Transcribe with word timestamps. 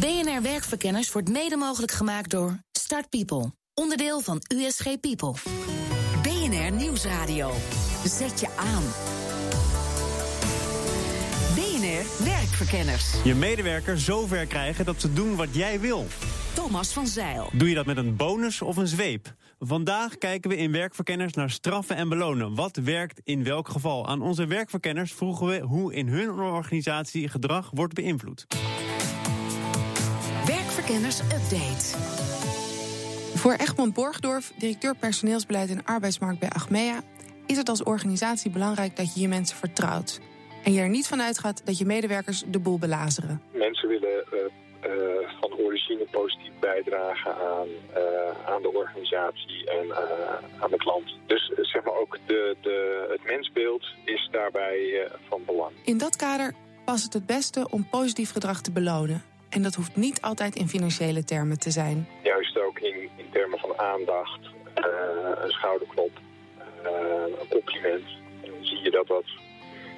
BNR 0.00 0.42
Werkverkenners 0.42 1.12
wordt 1.12 1.28
mede 1.28 1.56
mogelijk 1.56 1.92
gemaakt 1.92 2.30
door 2.30 2.58
Start 2.72 3.08
People, 3.08 3.52
onderdeel 3.74 4.20
van 4.20 4.42
USG 4.54 5.00
People. 5.00 5.32
BNR 6.22 6.72
Nieuwsradio. 6.72 7.52
Zet 8.04 8.40
je 8.40 8.48
aan. 8.56 8.82
BNR 11.54 12.24
Werkverkenners. 12.24 13.12
Je 13.24 13.34
medewerker 13.34 13.98
zover 13.98 14.46
krijgen 14.46 14.84
dat 14.84 15.00
ze 15.00 15.12
doen 15.12 15.36
wat 15.36 15.54
jij 15.54 15.80
wil. 15.80 16.06
Thomas 16.54 16.92
van 16.92 17.06
Zeil. 17.06 17.50
Doe 17.52 17.68
je 17.68 17.74
dat 17.74 17.86
met 17.86 17.96
een 17.96 18.16
bonus 18.16 18.62
of 18.62 18.76
een 18.76 18.88
zweep? 18.88 19.34
Vandaag 19.58 20.18
kijken 20.18 20.50
we 20.50 20.56
in 20.56 20.72
Werkverkenners 20.72 21.32
naar 21.32 21.50
straffen 21.50 21.96
en 21.96 22.08
belonen. 22.08 22.54
Wat 22.54 22.76
werkt 22.76 23.20
in 23.24 23.44
welk 23.44 23.68
geval? 23.68 24.06
Aan 24.06 24.22
onze 24.22 24.46
werkverkenners 24.46 25.12
vroegen 25.12 25.46
we 25.46 25.60
hoe 25.60 25.94
in 25.94 26.08
hun 26.08 26.30
organisatie 26.30 27.28
gedrag 27.28 27.70
wordt 27.72 27.94
beïnvloed. 27.94 28.46
Werkverkenners 30.84 31.20
Update. 31.20 31.98
Voor 33.38 33.52
Egmond 33.52 33.94
Borgdorf, 33.94 34.52
directeur 34.58 34.94
personeelsbeleid 34.96 35.70
en 35.70 35.84
arbeidsmarkt 35.84 36.38
bij 36.38 36.48
Achmea, 36.48 37.00
is 37.46 37.56
het 37.56 37.68
als 37.68 37.82
organisatie 37.82 38.50
belangrijk 38.50 38.96
dat 38.96 39.14
je 39.14 39.20
je 39.20 39.28
mensen 39.28 39.56
vertrouwt. 39.56 40.20
En 40.64 40.72
je 40.72 40.80
er 40.80 40.88
niet 40.88 41.06
van 41.06 41.22
uitgaat 41.22 41.66
dat 41.66 41.78
je 41.78 41.84
medewerkers 41.84 42.44
de 42.46 42.58
boel 42.58 42.78
belazeren. 42.78 43.42
Mensen 43.52 43.88
willen 43.88 44.24
uh, 44.32 44.38
uh, 44.90 45.28
van 45.40 45.52
origine 45.58 46.06
positief 46.10 46.52
bijdragen 46.60 47.34
aan, 47.34 47.68
uh, 47.68 48.46
aan 48.46 48.62
de 48.62 48.72
organisatie 48.72 49.70
en 49.70 49.94
aan 50.60 50.70
de 50.70 50.76
klant. 50.76 51.16
Dus 51.26 51.52
zeg 51.56 51.84
maar 51.84 51.94
ook 51.94 52.18
de, 52.26 52.56
de, 52.60 53.06
het 53.10 53.24
mensbeeld 53.24 53.86
is 54.04 54.28
daarbij 54.30 55.08
van 55.28 55.42
belang. 55.46 55.72
In 55.84 55.98
dat 55.98 56.16
kader 56.16 56.54
past 56.84 57.04
het 57.04 57.12
het 57.12 57.26
beste 57.26 57.66
om 57.70 57.88
positief 57.88 58.32
gedrag 58.32 58.60
te 58.60 58.72
belonen. 58.72 59.33
En 59.54 59.62
dat 59.62 59.74
hoeft 59.74 59.96
niet 59.96 60.20
altijd 60.20 60.56
in 60.56 60.68
financiële 60.68 61.24
termen 61.24 61.58
te 61.58 61.70
zijn. 61.70 62.08
Juist 62.22 62.58
ook 62.58 62.78
in, 62.78 63.08
in 63.16 63.26
termen 63.32 63.58
van 63.58 63.78
aandacht, 63.78 64.40
een 65.44 65.50
schouderklop, 65.50 66.10
een 66.82 67.48
compliment. 67.48 68.04
En 68.42 68.50
dan 68.50 68.64
zie 68.64 68.82
je 68.82 68.90
dat 68.90 69.06
dat 69.06 69.24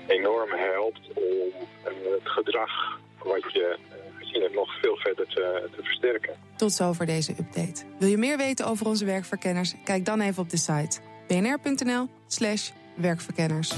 enorm 0.06 0.50
helpt 0.50 1.00
om 1.14 1.66
het 1.84 2.28
gedrag 2.28 3.00
wat 3.22 3.52
je 3.52 3.78
gezien 4.18 4.42
hebt 4.42 4.54
nog 4.54 4.80
veel 4.80 4.96
verder 4.96 5.26
te, 5.26 5.68
te 5.76 5.82
versterken. 5.82 6.34
Tot 6.56 6.72
zover 6.72 7.06
deze 7.06 7.30
update. 7.30 7.84
Wil 7.98 8.08
je 8.08 8.18
meer 8.18 8.36
weten 8.36 8.66
over 8.66 8.86
onze 8.86 9.04
werkverkenners? 9.04 9.74
Kijk 9.84 10.04
dan 10.04 10.20
even 10.20 10.42
op 10.42 10.50
de 10.50 10.56
site 10.56 11.00
bnr.nl/slash 11.26 12.70
werkverkenners. 12.94 13.74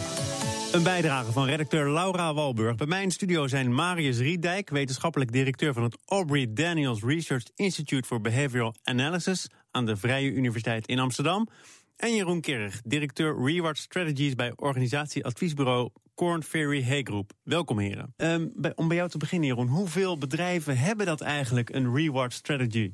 Een 0.72 0.83
bijdrage 0.83 1.33
van 1.33 1.47
redacteur 1.47 1.91
Laura 1.91 2.34
Walburg. 2.34 2.77
Bij 2.77 2.86
mij 2.86 3.02
in 3.02 3.11
studio 3.11 3.47
zijn 3.47 3.74
Marius 3.74 4.19
Riedijk, 4.19 4.70
wetenschappelijk 4.70 5.33
directeur 5.33 5.72
van 5.72 5.83
het 5.83 5.98
Aubrey 6.05 6.47
Daniels 6.50 7.02
Research 7.02 7.44
Institute 7.55 8.06
for 8.06 8.20
Behavioral 8.20 8.74
Analysis 8.83 9.46
aan 9.70 9.86
de 9.86 9.96
Vrije 9.96 10.33
Universiteit 10.33 10.86
in 10.86 10.98
Amsterdam. 10.98 11.48
En 11.96 12.14
Jeroen 12.14 12.41
Kerrig, 12.41 12.80
directeur 12.84 13.44
Reward 13.44 13.78
Strategies 13.78 14.34
bij 14.34 14.52
organisatieadviesbureau 14.56 15.91
Corn 16.14 16.42
Ferry 16.42 16.84
Hay 16.84 17.02
Group. 17.02 17.33
Welkom 17.42 17.78
heren. 17.78 18.14
Um, 18.16 18.52
bij, 18.55 18.72
om 18.74 18.89
bij 18.89 18.96
jou 18.96 19.08
te 19.08 19.19
beginnen 19.19 19.48
Jeroen, 19.48 19.69
hoeveel 19.69 20.19
bedrijven 20.19 20.78
hebben 20.78 21.06
dat 21.06 21.20
eigenlijk, 21.20 21.70
een 21.70 21.94
reward 21.94 22.33
strategy? 22.33 22.92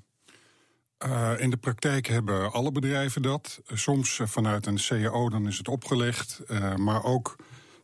Uh, 1.06 1.32
in 1.38 1.50
de 1.50 1.56
praktijk 1.56 2.06
hebben 2.06 2.52
alle 2.52 2.72
bedrijven 2.72 3.22
dat. 3.22 3.60
Soms 3.66 4.20
vanuit 4.22 4.66
een 4.66 4.78
CAO, 4.88 5.28
dan 5.28 5.46
is 5.46 5.58
het 5.58 5.68
opgelegd. 5.68 6.40
Uh, 6.46 6.74
maar 6.74 7.04
ook 7.04 7.36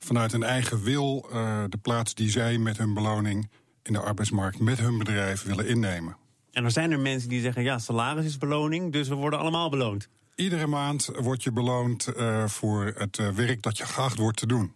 vanuit 0.05 0.33
een 0.33 0.43
eigen 0.43 0.83
wil 0.83 1.29
uh, 1.33 1.65
de 1.69 1.79
plaats 1.79 2.15
die 2.15 2.31
zij 2.31 2.59
met 2.59 2.79
hun 2.79 2.95
beloning 2.95 3.51
in 3.83 3.93
de 3.93 4.01
arbeidsmarkt 4.01 4.59
met 4.59 4.79
hun 4.79 4.99
bedrijf 4.99 5.43
willen 5.43 5.67
innemen. 5.67 6.17
En 6.53 6.65
er 6.65 6.71
zijn 6.71 6.91
er 6.91 7.01
mensen 7.01 7.29
die 7.29 7.41
zeggen, 7.41 7.63
ja, 7.63 7.79
salaris 7.79 8.25
is 8.25 8.39
beloning, 8.39 8.93
dus 8.93 9.09
we 9.09 9.15
worden 9.15 9.39
allemaal 9.39 9.71
beloond. 9.71 10.09
Iedere 10.35 10.67
maand 10.67 11.11
word 11.19 11.43
je 11.43 11.53
beloond 11.53 12.09
voor 12.47 12.93
het 12.97 13.35
werk 13.35 13.63
dat 13.63 13.79
je 13.79 13.85
geacht 13.85 14.19
wordt 14.19 14.37
te 14.37 14.47
doen. 14.47 14.73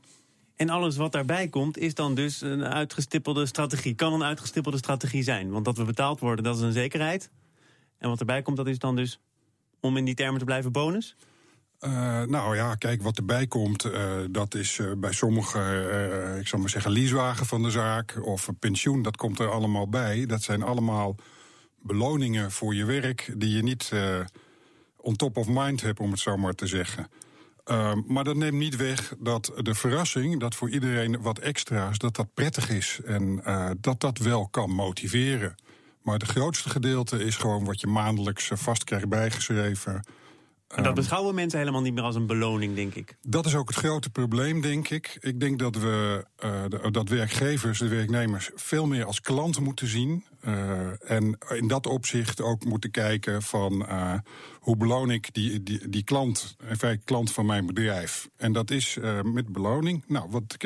En 0.57 0.69
alles 0.69 0.97
wat 0.97 1.13
daarbij 1.13 1.49
komt, 1.49 1.79
is 1.79 1.95
dan 1.95 2.15
dus 2.15 2.41
een 2.41 2.65
uitgestippelde 2.65 3.47
strategie. 3.47 3.95
Kan 3.95 4.13
een 4.13 4.25
uitgestippelde 4.25 4.79
strategie 4.79 5.23
zijn. 5.23 5.51
Want 5.51 5.65
dat 5.65 5.77
we 5.77 5.85
betaald 5.85 6.21
worden, 6.21 6.45
dat 6.45 6.57
is 6.57 6.63
een 6.63 6.73
zekerheid. 6.73 7.31
En 7.99 8.09
wat 8.09 8.21
erbij 8.21 8.43
komt, 8.43 8.57
dat 8.57 8.67
is 8.67 8.79
dan 8.79 8.97
dus, 8.97 9.21
om 9.81 9.97
in 9.97 10.05
die 10.05 10.15
termen 10.15 10.39
te 10.39 10.45
blijven, 10.45 10.73
bonus? 10.73 11.17
Uh, 11.87 12.23
nou 12.23 12.57
ja, 12.57 12.75
kijk, 12.75 13.03
wat 13.03 13.17
erbij 13.17 13.47
komt, 13.47 13.85
uh, 13.85 14.13
dat 14.31 14.55
is 14.55 14.79
uh, 14.79 14.93
bij 14.97 15.13
sommigen, 15.13 16.39
ik 16.39 16.47
zal 16.47 16.59
maar 16.59 16.69
zeggen, 16.69 16.91
leasewagen 16.91 17.47
van 17.47 17.63
de 17.63 17.71
zaak 17.71 18.19
of 18.23 18.49
pensioen, 18.59 19.03
dat 19.03 19.17
komt 19.17 19.39
er 19.39 19.51
allemaal 19.51 19.89
bij. 19.89 20.27
Dat 20.27 20.43
zijn 20.43 20.63
allemaal 20.63 21.17
beloningen 21.83 22.51
voor 22.51 22.75
je 22.75 22.85
werk 22.85 23.33
die 23.37 23.57
je 23.57 23.63
niet 23.63 23.93
on 24.97 25.17
top 25.17 25.37
of 25.37 25.47
mind 25.49 25.81
hebt, 25.81 26.01
om 26.01 26.11
het 26.11 26.21
zo 26.21 26.37
maar 26.37 26.55
te 26.55 26.67
zeggen. 26.67 27.09
Uh, 27.71 27.93
maar 28.07 28.25
dat 28.25 28.37
neemt 28.37 28.59
niet 28.59 28.77
weg 28.77 29.15
dat 29.19 29.53
de 29.57 29.75
verrassing, 29.75 30.41
dat 30.41 30.55
voor 30.55 30.71
iedereen 30.71 31.21
wat 31.21 31.39
extra's, 31.39 31.99
dat 31.99 32.17
dat 32.17 32.35
prettig 32.35 32.71
is 32.71 33.01
en 33.05 33.43
dat 33.81 34.01
dat 34.01 34.19
wel 34.19 34.49
kan 34.49 34.71
motiveren. 34.71 35.55
Maar 36.03 36.15
het 36.15 36.29
grootste 36.29 36.71
gedeelte 36.71 37.25
is 37.25 37.37
gewoon 37.37 37.65
wat 37.65 37.81
je 37.81 37.87
maandelijks 37.87 38.51
vast 38.53 38.85
krijgt 38.85 39.09
bijgeschreven. 39.09 40.05
En 40.75 40.83
dat 40.83 40.95
beschouwen 40.95 41.35
mensen 41.35 41.59
helemaal 41.59 41.81
niet 41.81 41.95
meer 41.95 42.03
als 42.03 42.15
een 42.15 42.27
beloning, 42.27 42.75
denk 42.75 42.95
ik. 42.95 43.17
Dat 43.23 43.47
is 43.47 43.55
ook 43.55 43.69
het 43.69 43.77
grote 43.77 44.11
probleem, 44.11 44.61
denk 44.61 44.89
ik. 44.89 45.17
Ik 45.21 45.41
denk 45.41 45.59
dat 45.59 45.77
we 45.77 46.25
uh, 46.45 46.91
dat 46.91 47.09
werkgevers, 47.09 47.79
de 47.79 47.89
werknemers, 47.89 48.51
veel 48.55 48.87
meer 48.87 49.05
als 49.05 49.21
klant 49.21 49.61
moeten 49.61 49.87
zien. 49.87 50.25
Uh, 50.47 51.11
en 51.11 51.39
in 51.49 51.69
dat 51.69 51.87
opzicht 51.87 52.41
ook 52.41 52.65
moeten 52.65 52.91
kijken 52.91 53.43
van 53.43 53.83
uh, 53.83 54.15
hoe 54.61 54.77
beloon 54.77 55.11
ik 55.11 55.35
die, 55.35 55.63
die, 55.63 55.89
die 55.89 56.05
klant, 56.05 56.57
in 56.69 56.77
feite 56.77 57.05
klant 57.05 57.33
van 57.33 57.47
mijn 57.47 57.67
bedrijf. 57.67 58.29
En 58.37 58.53
dat 58.53 58.71
is 58.71 58.99
met 59.23 59.53
beloning. 59.53 60.05
Nou, 60.07 60.31
wat 60.31 60.57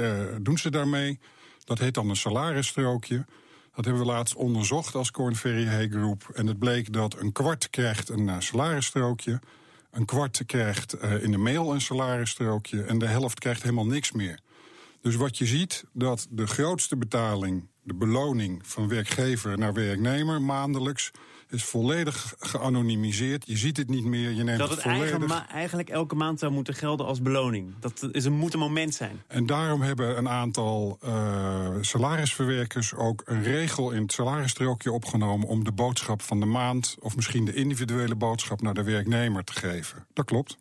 doen 0.43 0.59
ze 0.59 0.71
daarmee? 0.71 1.21
Dat 1.65 1.79
heet 1.79 1.95
dan 1.95 2.09
een 2.09 2.17
salarisstrookje. 2.17 3.27
Dat 3.75 3.85
hebben 3.85 4.03
we 4.03 4.09
laatst 4.13 4.35
onderzocht 4.35 4.95
als 4.95 5.11
Corn 5.11 5.37
Ferry 5.37 5.67
Hay 5.67 5.89
Group. 5.89 6.31
En 6.35 6.47
het 6.47 6.59
bleek 6.59 6.93
dat 6.93 7.19
een 7.19 7.33
kwart 7.33 7.71
krijgt 7.71 8.09
een 8.09 8.43
salarisstrookje 8.43 9.41
een 9.91 10.05
kwart 10.05 10.43
krijgt 10.47 11.03
uh, 11.03 11.23
in 11.23 11.31
de 11.31 11.39
mail 11.39 11.73
een 11.73 11.81
salarisstrookje 11.81 12.83
en 12.83 12.99
de 12.99 13.07
helft 13.07 13.39
krijgt 13.39 13.63
helemaal 13.63 13.87
niks 13.87 14.13
meer. 14.13 14.41
Dus 15.01 15.17
wat 15.17 15.39
je 15.39 15.47
ziet, 15.47 15.85
dat 15.93 16.27
de 16.31 16.47
grootste 16.47 16.97
betaling, 16.97 17.69
de 17.83 17.95
beloning 17.95 18.67
van 18.67 18.89
werkgever 18.89 19.59
naar 19.59 19.73
werknemer 19.73 20.43
maandelijks, 20.43 21.11
is 21.51 21.65
volledig 21.65 22.35
geanonimiseerd. 22.39 23.47
Je 23.47 23.57
ziet 23.57 23.77
het 23.77 23.89
niet 23.89 24.05
meer, 24.05 24.31
je 24.31 24.43
neemt 24.43 24.59
dat 24.59 24.71
het, 24.71 24.83
het 24.83 24.93
volledig... 24.93 25.27
ma 25.27 25.49
eigenlijk 25.49 25.89
elke 25.89 26.15
maand 26.15 26.39
zou 26.39 26.53
moeten 26.53 26.75
gelden 26.75 27.07
als 27.07 27.23
beloning. 27.23 27.75
Dat 27.81 28.09
is 28.13 28.25
een, 28.25 28.33
moet 28.33 28.53
een 28.53 28.59
moment 28.59 28.95
zijn. 28.95 29.23
En 29.27 29.47
daarom 29.47 29.81
hebben 29.81 30.19
een 30.19 30.29
aantal 30.29 30.99
uh, 31.05 31.69
salarisverwerkers 31.81 32.95
ook 32.95 33.23
een 33.25 33.43
regel 33.43 33.91
in 33.91 34.03
het 34.03 34.13
salarisstrookje 34.13 34.93
opgenomen 34.93 35.49
om 35.49 35.65
de 35.65 35.73
boodschap 35.73 36.23
van 36.23 36.41
de 36.41 36.47
maand, 36.47 36.97
of 37.01 37.17
misschien 37.17 37.45
de 37.45 37.55
individuele 37.55 38.15
boodschap 38.15 38.61
naar 38.63 38.75
de 38.75 38.83
werknemer 38.83 39.45
te 39.45 39.53
geven. 39.53 40.07
Dat 40.13 40.25
klopt. 40.25 40.59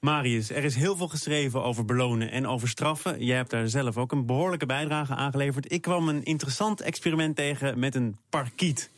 Marius, 0.00 0.50
er 0.50 0.64
is 0.64 0.74
heel 0.74 0.96
veel 0.96 1.08
geschreven 1.08 1.62
over 1.62 1.84
belonen 1.84 2.30
en 2.30 2.46
over 2.46 2.68
straffen. 2.68 3.24
Jij 3.24 3.36
hebt 3.36 3.50
daar 3.50 3.68
zelf 3.68 3.96
ook 3.96 4.12
een 4.12 4.26
behoorlijke 4.26 4.66
bijdrage 4.66 5.14
aan 5.14 5.30
geleverd. 5.30 5.72
Ik 5.72 5.82
kwam 5.82 6.08
een 6.08 6.24
interessant 6.24 6.80
experiment 6.80 7.36
tegen 7.36 7.78
met 7.78 7.94
een 7.94 8.16
parkiet. 8.30 8.90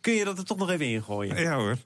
Kun 0.00 0.12
je 0.12 0.24
dat 0.24 0.38
er 0.38 0.44
toch 0.44 0.58
nog 0.58 0.70
even 0.70 0.86
ingooien? 0.86 1.40
Ja 1.40 1.56
hoor. 1.56 1.76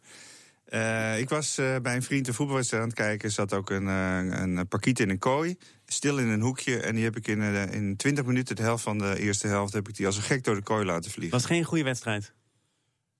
Uh, 0.68 1.18
ik 1.18 1.28
was 1.28 1.58
uh, 1.58 1.76
bij 1.76 1.94
een 1.94 2.02
vriend 2.02 2.28
een 2.28 2.34
voetbalwedstrijd 2.34 2.82
aan 2.82 2.88
het 2.88 2.98
kijken. 2.98 3.28
Er 3.28 3.34
zat 3.34 3.52
ook 3.52 3.70
een, 3.70 3.86
uh, 3.86 4.40
een 4.40 4.68
parkiet 4.68 5.00
in 5.00 5.10
een 5.10 5.18
kooi. 5.18 5.56
Stil 5.86 6.18
in 6.18 6.28
een 6.28 6.40
hoekje. 6.40 6.80
En 6.80 6.94
die 6.94 7.04
heb 7.04 7.16
ik 7.16 7.26
in, 7.28 7.42
in 7.70 7.96
20 7.96 8.24
minuten, 8.24 8.56
de 8.56 8.62
helft 8.62 8.82
van 8.82 8.98
de 8.98 9.18
eerste 9.18 9.46
helft, 9.46 9.72
heb 9.72 9.88
ik 9.88 9.96
die 9.96 10.06
als 10.06 10.16
een 10.16 10.22
gek 10.22 10.44
door 10.44 10.54
de 10.54 10.62
kooi 10.62 10.84
laten 10.84 11.10
vliegen. 11.10 11.38
Was 11.38 11.46
geen 11.46 11.64
goede 11.64 11.84
wedstrijd? 11.84 12.32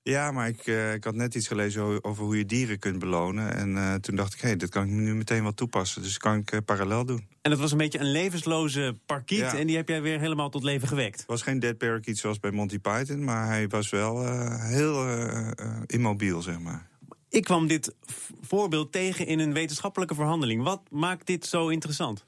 Ja, 0.02 0.31
maar 0.31 0.49
ik, 0.49 0.66
uh, 0.66 0.93
ik 0.93 1.04
had 1.04 1.14
net 1.14 1.34
iets 1.34 1.49
gelezen 1.49 2.04
over 2.04 2.25
hoe 2.25 2.38
je 2.38 2.46
dieren 2.46 2.78
kunt 2.78 2.99
belonen. 2.99 3.54
En 3.54 3.70
uh, 3.70 3.94
toen 3.94 4.16
dacht 4.16 4.34
ik, 4.34 4.40
hé, 4.40 4.49
hey, 4.49 4.56
dat 4.56 4.69
kan 4.69 4.84
ik 4.84 4.90
nu 4.90 5.14
meteen 5.14 5.43
wel 5.43 5.54
toepassen. 5.54 6.02
Dus 6.02 6.19
kan 6.19 6.37
ik 6.37 6.52
uh, 6.52 6.60
parallel 6.64 7.04
doen. 7.04 7.26
En 7.43 7.50
dat 7.50 7.60
was 7.60 7.72
een 7.72 7.78
beetje 7.78 7.99
een 7.99 8.10
levensloze 8.10 8.96
parkiet. 9.06 9.38
Ja. 9.38 9.56
En 9.56 9.66
die 9.66 9.76
heb 9.76 9.88
jij 9.88 10.02
weer 10.02 10.20
helemaal 10.20 10.50
tot 10.50 10.62
leven 10.62 10.88
gewekt. 10.88 11.19
Het 11.19 11.26
was 11.26 11.43
geen 11.43 11.58
dead 11.58 11.78
parakeet 11.78 12.19
zoals 12.19 12.40
bij 12.40 12.50
Monty 12.50 12.78
Python. 12.78 13.25
Maar 13.25 13.46
hij 13.46 13.69
was 13.69 13.90
wel 13.90 14.26
heel 14.60 15.06
immobiel, 15.87 16.43
zeg 16.43 16.60
maar. 16.60 16.88
Ik 17.28 17.44
kwam 17.44 17.66
dit 17.66 17.94
voorbeeld 18.40 18.93
tegen 18.93 19.26
in 19.26 19.38
een 19.38 19.52
wetenschappelijke 19.52 20.14
verhandeling. 20.14 20.62
Wat 20.62 20.81
maakt 20.90 21.26
dit 21.26 21.46
zo 21.46 21.69
interessant? 21.69 22.26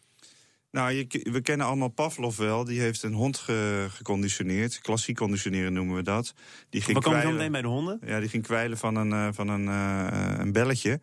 Nou, 0.75 0.93
je, 0.93 1.06
we 1.32 1.41
kennen 1.41 1.67
allemaal 1.67 1.88
Pavlov 1.88 2.37
wel. 2.37 2.65
Die 2.65 2.81
heeft 2.81 3.03
een 3.03 3.12
hond 3.12 3.38
ge, 3.38 3.87
geconditioneerd. 3.91 4.81
Klassiek 4.81 5.17
conditioneren 5.17 5.73
noemen 5.73 5.97
we 5.97 6.03
dat. 6.03 6.35
Die 6.71 6.81
ging 6.81 6.97
we 6.97 7.03
komen 7.03 7.23
zo 7.23 7.31
meteen 7.31 7.53
bij 7.53 7.62
de 7.62 7.69
honden? 7.69 8.00
Ja, 8.06 8.21
die 8.21 8.29
ging 8.29 8.43
kwijlen 8.43 8.79
van 8.79 8.97
een, 8.97 9.11
uh, 9.11 9.29
van 9.32 9.49
een, 9.49 9.65
uh, 9.65 10.35
een 10.38 10.53
belletje. 10.53 11.00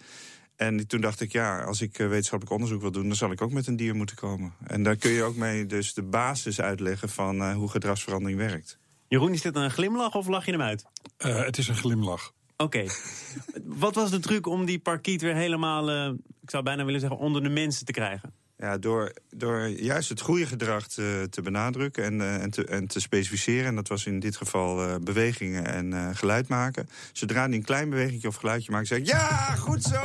En 0.55 0.87
toen 0.87 1.01
dacht 1.01 1.21
ik, 1.21 1.31
ja, 1.31 1.63
als 1.63 1.81
ik 1.81 1.97
wetenschappelijk 1.97 2.55
onderzoek 2.55 2.81
wil 2.81 2.91
doen... 2.91 3.07
dan 3.07 3.15
zal 3.15 3.31
ik 3.31 3.41
ook 3.41 3.51
met 3.51 3.67
een 3.67 3.75
dier 3.75 3.95
moeten 3.95 4.15
komen. 4.15 4.53
En 4.63 4.83
daar 4.83 4.95
kun 4.95 5.11
je 5.11 5.23
ook 5.23 5.35
mee 5.35 5.65
dus 5.65 5.93
de 5.93 6.03
basis 6.03 6.61
uitleggen 6.61 7.09
van 7.09 7.35
uh, 7.35 7.53
hoe 7.53 7.69
gedragsverandering 7.69 8.39
werkt. 8.39 8.77
Jeroen, 9.07 9.33
is 9.33 9.41
dit 9.41 9.55
een 9.55 9.71
glimlach 9.71 10.15
of 10.15 10.27
lach 10.27 10.45
je 10.45 10.51
hem 10.51 10.61
uit? 10.61 10.85
Uh, 11.25 11.45
het 11.45 11.57
is 11.57 11.67
een 11.67 11.75
glimlach. 11.75 12.33
Oké. 12.57 12.85
Wat 13.63 13.95
was 13.95 14.09
de 14.11 14.19
truc 14.19 14.47
om 14.47 14.65
die 14.65 14.79
parkiet 14.79 15.21
weer 15.21 15.35
helemaal, 15.35 15.89
uh, 15.89 16.13
ik 16.41 16.49
zou 16.49 16.63
bijna 16.63 16.85
willen 16.85 16.99
zeggen, 16.99 17.19
onder 17.19 17.43
de 17.43 17.49
mensen 17.49 17.85
te 17.85 17.91
krijgen? 17.91 18.40
Ja, 18.61 18.77
door, 18.77 19.13
door 19.29 19.67
juist 19.67 20.09
het 20.09 20.21
goede 20.21 20.45
gedrag 20.45 20.87
te, 20.87 21.27
te 21.29 21.41
benadrukken 21.41 22.03
en, 22.03 22.19
uh, 22.19 22.41
en, 22.41 22.49
te, 22.49 22.65
en 22.65 22.87
te 22.87 22.99
specificeren. 22.99 23.65
En 23.65 23.75
dat 23.75 23.87
was 23.87 24.05
in 24.05 24.19
dit 24.19 24.35
geval 24.35 24.87
uh, 24.87 24.95
bewegingen 25.03 25.65
en 25.65 25.91
uh, 25.91 26.09
geluid 26.13 26.47
maken. 26.47 26.89
Zodra 27.11 27.45
hij 27.45 27.53
een 27.53 27.63
klein 27.63 27.89
beweging 27.89 28.25
of 28.25 28.35
geluidje 28.35 28.71
maakt, 28.71 28.87
zeg 28.87 28.97
ik... 28.97 29.05
Ja, 29.05 29.55
goed 29.55 29.83
zo! 29.83 29.99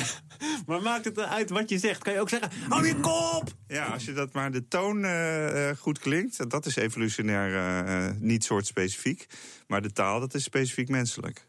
maar 0.66 0.82
maakt 0.82 1.04
het 1.04 1.18
uit 1.18 1.50
wat 1.50 1.68
je 1.68 1.78
zegt? 1.78 2.02
Kan 2.02 2.12
je 2.12 2.20
ook 2.20 2.28
zeggen, 2.28 2.50
hou 2.68 2.86
je 2.86 3.00
kop! 3.00 3.54
Ja, 3.66 3.86
als 3.86 4.04
je 4.04 4.12
dat 4.12 4.32
maar 4.32 4.50
de 4.52 4.68
toon 4.68 5.06
goed 5.78 5.98
klinkt... 5.98 6.50
dat 6.50 6.66
is 6.66 6.76
evolutionair 6.76 8.14
niet 8.18 8.44
soort 8.44 8.66
specifiek. 8.66 9.26
Maar 9.66 9.82
de 9.82 9.92
taal, 9.92 10.20
dat 10.20 10.34
is 10.34 10.42
specifiek 10.42 10.88
menselijk. 10.88 11.47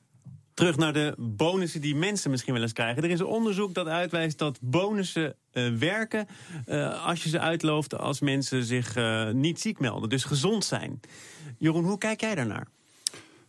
Terug 0.60 0.78
naar 0.78 0.94
de 0.94 1.14
bonussen 1.18 1.82
die 1.82 1.96
mensen 1.96 2.32
misschien 2.32 2.54
wel 2.54 2.62
eens 2.62 2.74
krijgen. 2.74 3.04
Er 3.04 3.10
is 3.10 3.20
een 3.20 3.26
onderzoek 3.26 3.74
dat 3.74 3.88
uitwijst 3.88 4.38
dat 4.38 4.58
bonussen 4.62 5.36
uh, 5.54 5.74
werken 5.74 6.28
uh, 6.66 7.06
als 7.06 7.24
je 7.24 7.30
ze 7.30 7.40
uitlooft 7.40 7.98
als 7.98 8.20
mensen 8.20 8.64
zich 8.64 8.96
uh, 8.96 9.30
niet 9.30 9.60
ziek 9.60 9.80
melden. 9.80 10.10
Dus 10.10 10.24
gezond 10.24 10.66
zijn. 10.66 11.00
Jeroen, 11.58 11.84
hoe 11.84 11.98
kijk 11.98 12.22
jij 12.22 12.36
daarnaar? 12.36 12.68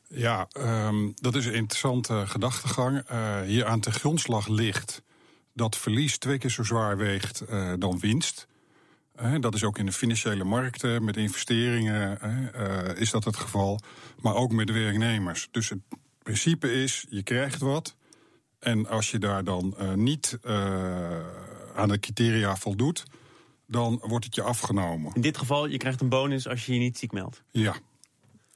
Ja, 0.09 0.49
um, 0.59 1.13
dat 1.17 1.35
is 1.35 1.47
een 1.47 1.55
interessante 1.55 2.23
gedachtegang. 2.27 3.05
hier 3.45 3.67
aan 3.67 3.81
de 3.81 3.93
grondslag 3.93 4.49
ligt 4.49 5.03
dat 5.55 5.77
verlies 5.77 6.19
twee 6.19 6.39
keer 6.39 6.51
zo 6.51 6.63
zwaar 6.63 6.97
weegt 6.97 7.45
dan 7.79 7.99
winst. 7.99 8.47
dat 9.41 9.55
is 9.55 9.65
ook 9.65 9.79
in 9.79 9.87
de 9.87 9.93
financiële 9.93 10.45
markten, 10.45 11.05
met 11.05 11.17
investeringen 11.17 12.19
is 12.97 13.11
dat 13.11 13.25
het 13.25 13.37
geval. 13.37 13.81
Maar 14.21 14.35
ook 14.35 14.53
met 14.53 14.67
de 14.67 14.73
werknemers. 14.73 15.49
Dus 15.51 15.69
het 15.69 15.79
principe 16.31 16.73
is, 16.73 17.07
je 17.09 17.23
krijgt 17.23 17.61
wat. 17.61 17.97
En 18.59 18.87
als 18.87 19.11
je 19.11 19.19
daar 19.19 19.45
dan 19.45 19.75
uh, 19.81 19.95
niet 19.95 20.39
uh, 20.45 20.53
aan 21.75 21.89
de 21.89 21.99
criteria 21.99 22.57
voldoet, 22.57 23.05
dan 23.67 24.03
wordt 24.03 24.25
het 24.25 24.35
je 24.35 24.43
afgenomen. 24.43 25.15
In 25.15 25.21
dit 25.21 25.39
geval, 25.39 25.67
je 25.67 25.77
krijgt 25.77 26.01
een 26.01 26.09
bonus 26.09 26.49
als 26.49 26.67
je 26.67 26.73
je 26.73 26.79
niet 26.79 26.99
ziek 26.99 27.13
meldt. 27.13 27.43
Ja. 27.51 27.75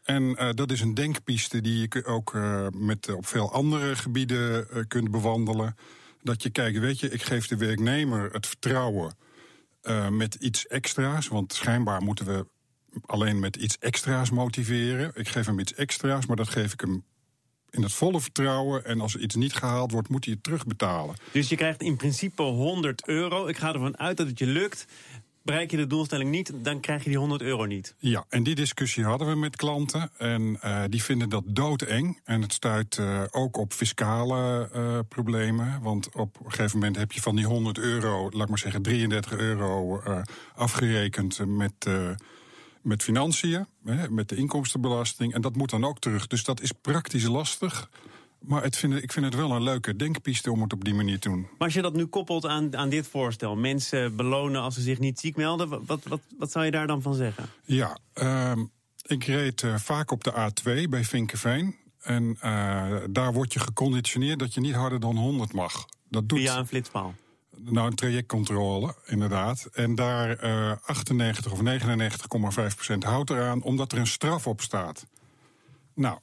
En 0.03 0.23
uh, 0.23 0.51
dat 0.55 0.71
is 0.71 0.81
een 0.81 0.95
denkpiste 0.95 1.61
die 1.61 1.79
je 1.79 2.05
ook 2.05 2.37
met, 2.75 3.15
op 3.15 3.27
veel 3.27 3.53
andere 3.53 3.97
gebieden 3.97 4.67
kunt 4.89 5.11
bewandelen. 5.11 5.77
Dat 6.23 6.43
je 6.43 6.51
kijkt, 6.51 6.79
weet 6.79 7.01
je, 7.01 7.11
ik 7.11 7.23
geef 7.23 7.47
de 7.47 7.57
werknemer 7.57 8.33
het 8.33 8.47
vertrouwen 8.47 9.17
met 10.11 10.35
iets 10.35 10.67
extra's. 10.67 11.29
Want 11.29 11.53
schijnbaar 11.53 12.03
moeten 12.03 12.27
we 12.27 12.47
alleen 13.07 13.39
met 13.39 13.57
iets 13.57 13.79
extra's 13.79 14.31
motiveren. 14.31 15.13
Ik 15.15 15.29
geef 15.29 15.47
hem 15.47 15.59
iets 15.59 15.75
extra's, 15.75 16.27
maar 16.27 16.37
dat 16.37 16.49
geef 16.49 16.73
ik 16.73 16.81
hem 16.81 17.05
in 17.75 17.83
het 17.83 17.93
volle 17.93 18.21
vertrouwen. 18.21 18.85
En 18.85 19.01
als 19.01 19.15
er 19.15 19.21
iets 19.21 19.35
niet 19.35 19.55
gehaald 19.55 19.93
wordt, 19.93 20.09
moet 20.09 20.25
hij 20.25 20.35
het 20.35 20.43
terugbetalen. 20.43 21.15
Dus 21.33 21.49
je 21.49 21.57
krijgt 21.57 21.83
in 21.83 21.97
principe 21.97 22.43
100 22.43 23.07
euro. 23.07 23.47
Ik 23.47 23.57
ga 23.57 23.73
ervan 23.73 23.99
uit 23.99 24.17
dat 24.17 24.27
het 24.27 24.39
je 24.39 24.47
lukt. 24.47 24.87
Bereik 25.45 25.71
je 25.71 25.77
de 25.77 25.87
doelstelling 25.87 26.31
niet, 26.31 26.53
dan 26.55 26.81
krijg 26.81 27.05
je 27.05 27.09
die 27.09 27.19
100 27.19 27.43
euro 27.43 27.65
niet. 27.65 27.95
Ja, 27.99 28.25
en 28.29 28.43
die 28.43 28.55
discussie 28.55 29.05
hadden 29.05 29.29
we 29.29 29.35
met 29.35 29.57
klanten. 29.57 30.11
En 30.19 30.59
uh, 30.65 30.83
die 30.89 31.03
vinden 31.03 31.29
dat 31.29 31.43
doodeng. 31.47 32.21
En 32.25 32.43
het 32.43 32.53
stuit 32.53 32.97
uh, 32.97 33.23
ook 33.31 33.57
op 33.57 33.73
fiscale 33.73 34.71
uh, 34.75 34.99
problemen. 35.09 35.83
Want 35.83 36.15
op 36.15 36.37
een 36.45 36.51
gegeven 36.51 36.79
moment 36.79 36.97
heb 36.97 37.13
je 37.13 37.21
van 37.21 37.37
die 37.37 37.47
100 37.47 37.79
euro, 37.79 38.31
laat 38.31 38.43
ik 38.43 38.49
maar 38.49 38.59
zeggen 38.59 38.83
33 38.83 39.33
euro 39.33 40.03
afgerekend 40.55 41.39
met 41.47 41.89
met 42.85 43.03
financiën, 43.03 43.67
met 44.09 44.29
de 44.29 44.37
inkomstenbelasting. 44.37 45.35
En 45.35 45.41
dat 45.41 45.57
moet 45.57 45.71
dan 45.71 45.85
ook 45.85 45.99
terug. 45.99 46.27
Dus 46.27 46.45
dat 46.45 46.61
is 46.61 46.73
praktisch 46.73 47.25
lastig. 47.27 47.91
Maar 48.39 48.63
het 48.63 48.77
vind, 48.77 49.03
ik 49.03 49.13
vind 49.13 49.25
het 49.25 49.35
wel 49.35 49.51
een 49.51 49.63
leuke 49.63 49.97
denkpiste 49.97 50.51
om 50.53 50.63
het 50.63 50.73
op 50.73 50.85
die 50.85 50.95
manier 50.95 51.19
te 51.19 51.29
doen. 51.29 51.41
Maar 51.41 51.51
als 51.59 51.75
je 51.75 51.83
dat 51.83 51.95
nu 51.95 52.07
koppelt 52.07 52.47
aan, 52.47 52.77
aan 52.77 52.89
dit 52.89 53.07
voorstel, 53.07 53.57
mensen 53.57 54.17
belonen 54.17 54.61
als 54.61 54.75
ze 54.75 54.81
zich 54.81 54.99
niet 54.99 55.19
ziek 55.19 55.37
melden, 55.37 55.87
wat, 55.87 56.05
wat, 56.05 56.21
wat 56.39 56.51
zou 56.51 56.65
je 56.65 56.71
daar 56.71 56.87
dan 56.87 57.03
van 57.03 57.15
zeggen? 57.15 57.45
Ja, 57.65 57.99
uh, 58.15 58.53
ik 59.03 59.25
reed 59.25 59.63
uh, 59.63 59.77
vaak 59.77 60.11
op 60.11 60.25
de 60.25 60.33
A2 60.33 60.89
bij 60.89 61.05
Vinkenveen. 61.05 61.77
En 62.01 62.37
uh, 62.45 62.97
daar 63.11 63.33
word 63.33 63.53
je 63.53 63.61
geconditioneerd 63.61 64.39
dat 64.39 64.55
je 64.55 64.61
niet 64.61 64.75
harder 64.75 65.01
dan 65.01 65.17
100 65.17 65.53
mag. 65.53 65.87
Dat 66.09 66.29
doet... 66.29 66.39
Via 66.39 66.59
een 66.59 66.67
flitspaal? 66.67 67.15
Nou, 67.57 67.87
een 67.87 67.95
trajectcontrole, 67.95 68.95
inderdaad. 69.07 69.69
En 69.73 69.95
daar 69.95 70.45
uh, 70.45 70.73
98 70.85 71.53
of 71.53 71.61
99,5 71.61 72.75
procent 72.75 73.05
houdt 73.05 73.31
eraan, 73.31 73.63
omdat 73.63 73.93
er 73.93 73.99
een 73.99 74.07
straf 74.07 74.47
op 74.47 74.61
staat. 74.61 75.07
Nou, 75.95 76.19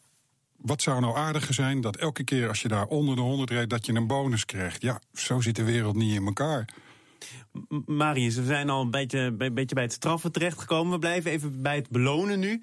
wat 0.57 0.81
zou 0.81 1.01
nou 1.01 1.17
aardiger 1.17 1.53
zijn 1.53 1.81
dat 1.81 1.95
elke 1.95 2.23
keer 2.23 2.47
als 2.47 2.61
je 2.61 2.67
daar 2.67 2.85
onder 2.85 3.15
de 3.15 3.21
100 3.21 3.49
reed, 3.49 3.69
dat 3.69 3.85
je 3.85 3.93
een 3.93 4.07
bonus 4.07 4.45
krijgt? 4.45 4.81
Ja, 4.81 5.01
zo 5.13 5.41
zit 5.41 5.55
de 5.55 5.63
wereld 5.63 5.95
niet 5.95 6.15
in 6.15 6.25
elkaar. 6.25 6.69
Marius, 7.85 8.35
we 8.35 8.45
zijn 8.45 8.69
al 8.69 8.81
een 8.81 8.91
beetje, 8.91 9.19
een 9.19 9.53
beetje 9.53 9.75
bij 9.75 9.83
het 9.83 9.93
straffen 9.93 10.31
terechtgekomen. 10.31 10.91
We 10.91 10.99
blijven 10.99 11.31
even 11.31 11.61
bij 11.61 11.75
het 11.75 11.89
belonen 11.89 12.39
nu. 12.39 12.61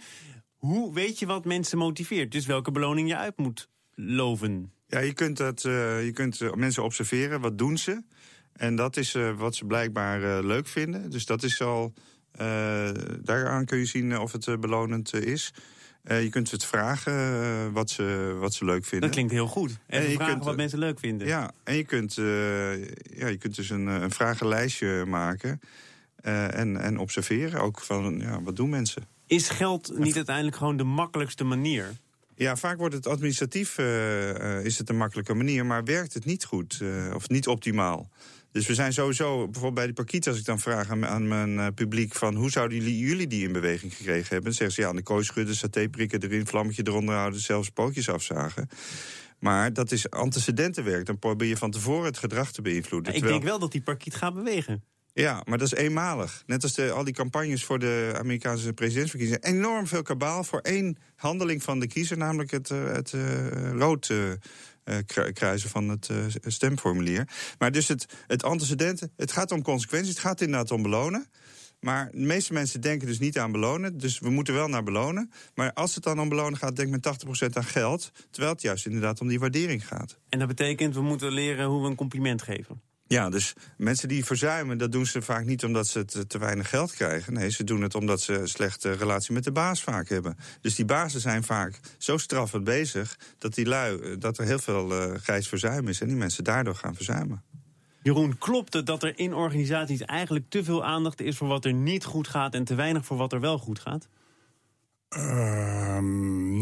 Hoe 0.57 0.95
weet 0.95 1.19
je 1.19 1.27
wat 1.27 1.45
mensen 1.45 1.79
motiveert? 1.79 2.33
Dus 2.33 2.47
welke 2.47 2.71
beloning 2.71 3.09
je 3.09 3.17
uit 3.17 3.37
moet 3.37 3.69
loven? 3.95 4.73
Ja, 4.87 4.99
je 4.99 5.13
kunt, 5.13 5.37
dat, 5.37 5.65
uh, 5.65 6.05
je 6.05 6.13
kunt 6.13 6.41
uh, 6.41 6.53
mensen 6.53 6.85
observeren. 6.85 7.41
Wat 7.41 7.59
doen 7.59 7.79
ze? 7.79 8.03
En 8.59 8.77
dat 8.77 8.97
is 8.97 9.15
uh, 9.15 9.31
wat 9.37 9.55
ze 9.55 9.65
blijkbaar 9.65 10.23
uh, 10.23 10.39
leuk 10.43 10.67
vinden. 10.67 11.11
Dus 11.11 11.27
dat 11.27 11.43
is 11.43 11.61
al. 11.61 11.93
Uh, 12.41 12.89
daaraan 13.23 13.65
kun 13.65 13.79
je 13.79 13.85
zien 13.85 14.19
of 14.19 14.33
het 14.33 14.61
belonend 14.61 15.15
is. 15.15 15.53
je 16.03 16.29
kunt 16.31 16.51
het 16.51 16.65
vragen 16.65 17.73
wat, 17.73 17.91
ze, 17.91 18.37
wat 18.39 18.55
ze 18.55 18.65
leuk 18.65 18.85
vinden. 18.85 19.01
Dat 19.01 19.11
klinkt 19.11 19.33
heel 19.33 19.47
goed. 19.47 19.71
En, 19.87 20.01
en 20.01 20.09
je 20.09 20.15
vragen 20.15 20.33
kunt, 20.33 20.45
wat 20.45 20.57
mensen 20.57 20.79
leuk 20.79 20.99
vinden. 20.99 21.27
Ja, 21.27 21.51
en 21.65 21.77
je 21.77 21.85
kunt, 21.85 22.15
ja, 22.15 23.27
je 23.27 23.37
kunt 23.39 23.57
dus 23.57 23.71
een, 23.71 23.87
een 23.87 24.11
vragenlijstje 24.11 25.05
maken. 25.05 25.61
en, 26.23 26.77
en 26.77 26.99
observeren 26.99 27.61
ook 27.61 27.81
van 27.81 28.19
ja, 28.19 28.43
wat 28.43 28.57
doen 28.57 28.69
mensen. 28.69 29.03
Is 29.27 29.49
geld 29.49 29.99
niet 29.99 30.17
uiteindelijk 30.17 30.57
gewoon 30.57 30.77
de 30.77 30.85
makkelijkste 30.85 31.45
manier? 31.45 31.93
Ja, 32.35 32.57
vaak 32.57 32.79
wordt 32.79 32.95
het 32.95 33.07
administratief 33.07 33.79
is 34.63 34.79
het 34.79 34.89
een 34.89 34.97
makkelijke 34.97 35.35
manier, 35.35 35.67
maar 35.67 35.85
werkt 35.85 36.15
het 36.15 36.25
niet 36.25 36.45
goed 36.45 36.83
of 37.15 37.29
niet 37.29 37.47
optimaal. 37.47 38.09
Dus 38.53 38.67
we 38.67 38.75
zijn 38.75 38.93
sowieso, 38.93 39.37
bijvoorbeeld 39.45 39.75
bij 39.75 39.87
de 39.87 39.93
parkiet, 39.93 40.29
als 40.29 40.39
ik 40.39 40.45
dan 40.45 40.59
vraag 40.59 40.91
aan, 40.91 41.07
aan 41.07 41.29
mijn 41.29 41.51
uh, 41.55 41.67
publiek 41.75 42.15
van 42.15 42.35
hoe 42.35 42.51
zouden 42.51 42.79
jullie, 42.79 42.99
jullie 42.99 43.27
die 43.27 43.47
in 43.47 43.53
beweging 43.53 43.95
gekregen 43.95 44.29
hebben, 44.29 44.45
dan 44.45 44.53
zeggen 44.53 44.77
ze 44.77 44.81
ja, 44.81 44.89
aan 44.89 44.97
de 44.97 45.03
kooi 45.03 45.25
schudden, 45.25 45.57
saté 45.57 45.89
prikken 45.89 46.23
erin, 46.23 46.47
vlammetje 46.47 46.83
eronder 46.87 47.15
houden, 47.15 47.41
zelfs 47.41 47.69
pootjes 47.69 48.09
afzagen. 48.09 48.69
Maar 49.39 49.73
dat 49.73 49.93
is 49.93 50.11
antecedentenwerk. 50.11 51.07
Dan 51.07 51.19
probeer 51.19 51.49
je 51.49 51.57
van 51.57 51.71
tevoren 51.71 52.05
het 52.05 52.19
gedrag 52.19 52.53
te 52.53 52.63
beïnvloeden. 52.63 53.15
Ik 53.15 53.23
denk 53.23 53.43
wel 53.43 53.59
dat 53.59 53.73
die 53.73 53.83
parkiet 53.83 54.15
gaat 54.15 54.35
bewegen. 54.35 54.85
Ja, 55.13 55.43
maar 55.45 55.59
dat 55.59 55.73
is 55.73 55.79
eenmalig. 55.79 56.43
Net 56.47 56.63
als 56.63 56.75
de, 56.75 56.91
al 56.91 57.05
die 57.05 57.15
campagnes 57.15 57.65
voor 57.65 57.79
de 57.79 58.15
Amerikaanse 58.19 58.73
presidentsverkiezingen. 58.73 59.43
Enorm 59.43 59.87
veel 59.87 60.03
kabaal 60.03 60.45
voor 60.45 60.61
één 60.61 60.97
handeling 61.17 61.63
van 61.63 61.79
de 61.79 61.87
kiezer, 61.87 62.17
namelijk 62.17 62.51
het, 62.51 62.71
eh, 62.71 62.85
het 62.85 63.13
uh, 63.13 63.71
rood 63.73 64.09
uh, 64.09 64.19
kruisen 65.33 65.71
van 65.71 65.89
het 65.89 66.11
stemformulier. 66.47 67.29
Maar 67.59 67.73
dus 67.73 67.89
het, 67.89 68.07
het 68.27 68.45
antecedenten, 68.45 69.13
het 69.17 69.33
gaat 69.33 69.53
om 69.53 69.63
consequenties, 69.63 70.11
het 70.11 70.19
gaat 70.19 70.41
inderdaad 70.41 70.71
om 70.71 70.83
belonen. 70.83 71.27
Maar 71.81 72.11
de 72.11 72.19
meeste 72.19 72.53
mensen 72.53 72.81
denken 72.81 73.07
dus 73.07 73.19
niet 73.19 73.39
aan 73.39 73.53
belonen. 73.53 73.99
Dus 73.99 74.19
we 74.19 74.31
moeten 74.31 74.55
wel 74.55 74.69
naar 74.69 74.83
belonen. 74.83 75.31
Maar 75.55 75.73
als 75.73 75.95
het 75.95 76.05
dan 76.05 76.21
om 76.21 76.29
belonen 76.29 76.59
gaat, 76.59 76.77
denkt 76.77 76.91
men 76.91 77.47
80% 77.51 77.53
aan 77.53 77.65
geld. 77.65 78.11
Terwijl 78.31 78.53
het 78.53 78.63
juist 78.63 78.87
inderdaad 78.87 79.21
om 79.21 79.29
die 79.29 79.39
waardering 79.39 79.87
gaat. 79.87 80.19
En 80.29 80.39
dat 80.39 80.49
betekent, 80.49 80.95
we 80.95 81.03
moeten 81.03 81.33
leren 81.33 81.67
hoe 81.67 81.83
we 81.83 81.89
een 81.89 81.95
compliment 81.95 82.43
geven. 82.43 82.83
Ja, 83.09 83.31
dus 83.31 83.53
mensen 83.77 84.09
die 84.09 84.25
verzuimen, 84.25 84.79
dat 84.79 84.93
doen 84.93 85.07
ze 85.07 85.23
vaak 85.23 85.45
niet 85.45 85.65
omdat 85.65 85.87
ze 85.87 86.05
te, 86.05 86.27
te 86.27 86.39
weinig 86.39 86.69
geld 86.69 86.93
krijgen. 86.93 87.33
Nee, 87.33 87.51
ze 87.51 87.65
doen 87.65 87.83
het 87.83 87.95
omdat 87.95 88.21
ze 88.21 88.33
een 88.33 88.49
slechte 88.49 88.93
relatie 88.93 89.35
met 89.35 89.45
de 89.45 89.53
baas 89.53 89.83
vaak 89.83 90.09
hebben. 90.09 90.37
Dus 90.61 90.75
die 90.75 90.85
bazen 90.85 91.21
zijn 91.21 91.45
vaak 91.45 91.81
zo 91.99 92.17
straffend 92.17 92.65
bezig 92.65 93.19
dat, 93.39 93.55
die 93.55 93.67
lui, 93.67 94.19
dat 94.19 94.39
er 94.39 94.45
heel 94.45 94.59
veel 94.59 94.93
uh, 94.93 95.15
grijs 95.15 95.49
verzuim 95.49 95.89
is 95.89 96.01
en 96.01 96.07
die 96.07 96.17
mensen 96.17 96.45
daardoor 96.45 96.75
gaan 96.75 96.95
verzuimen. 96.95 97.43
Jeroen, 98.03 98.39
klopt 98.39 98.73
het 98.73 98.87
dat 98.87 99.03
er 99.03 99.19
in 99.19 99.35
organisaties 99.35 100.01
eigenlijk 100.01 100.45
te 100.49 100.65
veel 100.65 100.85
aandacht 100.85 101.21
is 101.21 101.37
voor 101.37 101.49
wat 101.49 101.65
er 101.65 101.73
niet 101.73 102.05
goed 102.05 102.29
gaat 102.29 102.55
en 102.55 102.65
te 102.65 102.75
weinig 102.75 103.05
voor 103.05 103.17
wat 103.17 103.33
er 103.33 103.41
wel 103.41 103.59
goed 103.59 103.79
gaat? 103.79 104.09
Uh, 105.17 105.99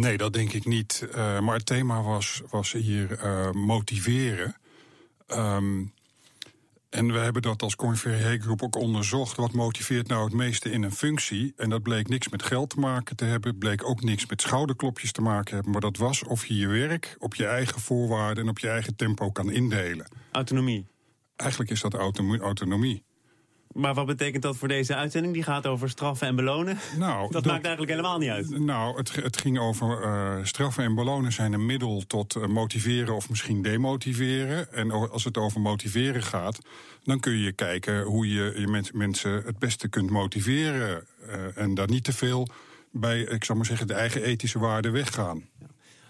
nee, 0.00 0.16
dat 0.16 0.32
denk 0.32 0.52
ik 0.52 0.64
niet. 0.64 1.06
Uh, 1.08 1.40
maar 1.40 1.54
het 1.56 1.66
thema 1.66 2.02
was, 2.02 2.42
was 2.50 2.72
hier 2.72 3.24
uh, 3.24 3.50
motiveren. 3.50 4.56
Um, 5.28 5.94
en 6.90 7.12
we 7.12 7.18
hebben 7.18 7.42
dat 7.42 7.62
als 7.62 7.76
Conferrier 7.76 8.40
Groep 8.40 8.62
ook 8.62 8.76
onderzocht. 8.76 9.36
Wat 9.36 9.52
motiveert 9.52 10.08
nou 10.08 10.24
het 10.24 10.32
meeste 10.32 10.70
in 10.70 10.82
een 10.82 10.92
functie? 10.92 11.52
En 11.56 11.70
dat 11.70 11.82
bleek 11.82 12.08
niks 12.08 12.28
met 12.28 12.42
geld 12.42 12.70
te 12.70 12.80
maken 12.80 13.16
te 13.16 13.24
hebben. 13.24 13.58
bleek 13.58 13.88
ook 13.88 14.02
niks 14.02 14.26
met 14.26 14.40
schouderklopjes 14.42 15.12
te 15.12 15.22
maken 15.22 15.54
hebben. 15.54 15.72
Maar 15.72 15.80
dat 15.80 15.96
was 15.96 16.24
of 16.24 16.46
je 16.46 16.56
je 16.56 16.66
werk 16.66 17.16
op 17.18 17.34
je 17.34 17.46
eigen 17.46 17.80
voorwaarden 17.80 18.44
en 18.44 18.50
op 18.50 18.58
je 18.58 18.68
eigen 18.68 18.96
tempo 18.96 19.30
kan 19.30 19.50
indelen. 19.50 20.06
Autonomie. 20.32 20.86
Eigenlijk 21.36 21.70
is 21.70 21.80
dat 21.80 21.94
autonomie. 21.94 23.04
Maar 23.76 23.94
wat 23.94 24.06
betekent 24.06 24.42
dat 24.42 24.56
voor 24.56 24.68
deze 24.68 24.94
uitzending? 24.94 25.34
Die 25.34 25.42
gaat 25.42 25.66
over 25.66 25.90
straffen 25.90 26.26
en 26.26 26.36
belonen. 26.36 26.78
Nou, 26.98 27.30
dat, 27.30 27.44
maakt 27.44 27.64
eigenlijk 27.64 27.90
helemaal 27.90 28.18
niet 28.18 28.30
uit. 28.30 28.58
Nou, 28.58 28.96
het, 28.96 29.14
het 29.14 29.36
ging 29.36 29.58
over 29.58 30.02
uh, 30.02 30.44
straffen 30.44 30.84
en 30.84 30.94
belonen 30.94 31.32
zijn 31.32 31.52
een 31.52 31.66
middel 31.66 32.02
tot 32.06 32.36
uh, 32.36 32.46
motiveren 32.46 33.14
of 33.14 33.28
misschien 33.28 33.62
demotiveren. 33.62 34.72
En 34.72 34.90
als 34.90 35.24
het 35.24 35.36
over 35.36 35.60
motiveren 35.60 36.22
gaat, 36.22 36.58
dan 37.04 37.20
kun 37.20 37.38
je 37.38 37.52
kijken 37.52 38.02
hoe 38.02 38.28
je, 38.28 38.54
je 38.56 38.66
mens, 38.66 38.92
mensen 38.92 39.42
het 39.44 39.58
beste 39.58 39.88
kunt 39.88 40.10
motiveren. 40.10 41.06
Uh, 41.26 41.62
en 41.62 41.74
daar 41.74 41.88
niet 41.88 42.04
te 42.04 42.12
veel 42.12 42.48
bij, 42.92 43.20
ik 43.20 43.44
zal 43.44 43.56
maar 43.56 43.66
zeggen, 43.66 43.86
de 43.86 43.94
eigen 43.94 44.22
ethische 44.22 44.58
waarden 44.58 44.92
weggaan. 44.92 45.44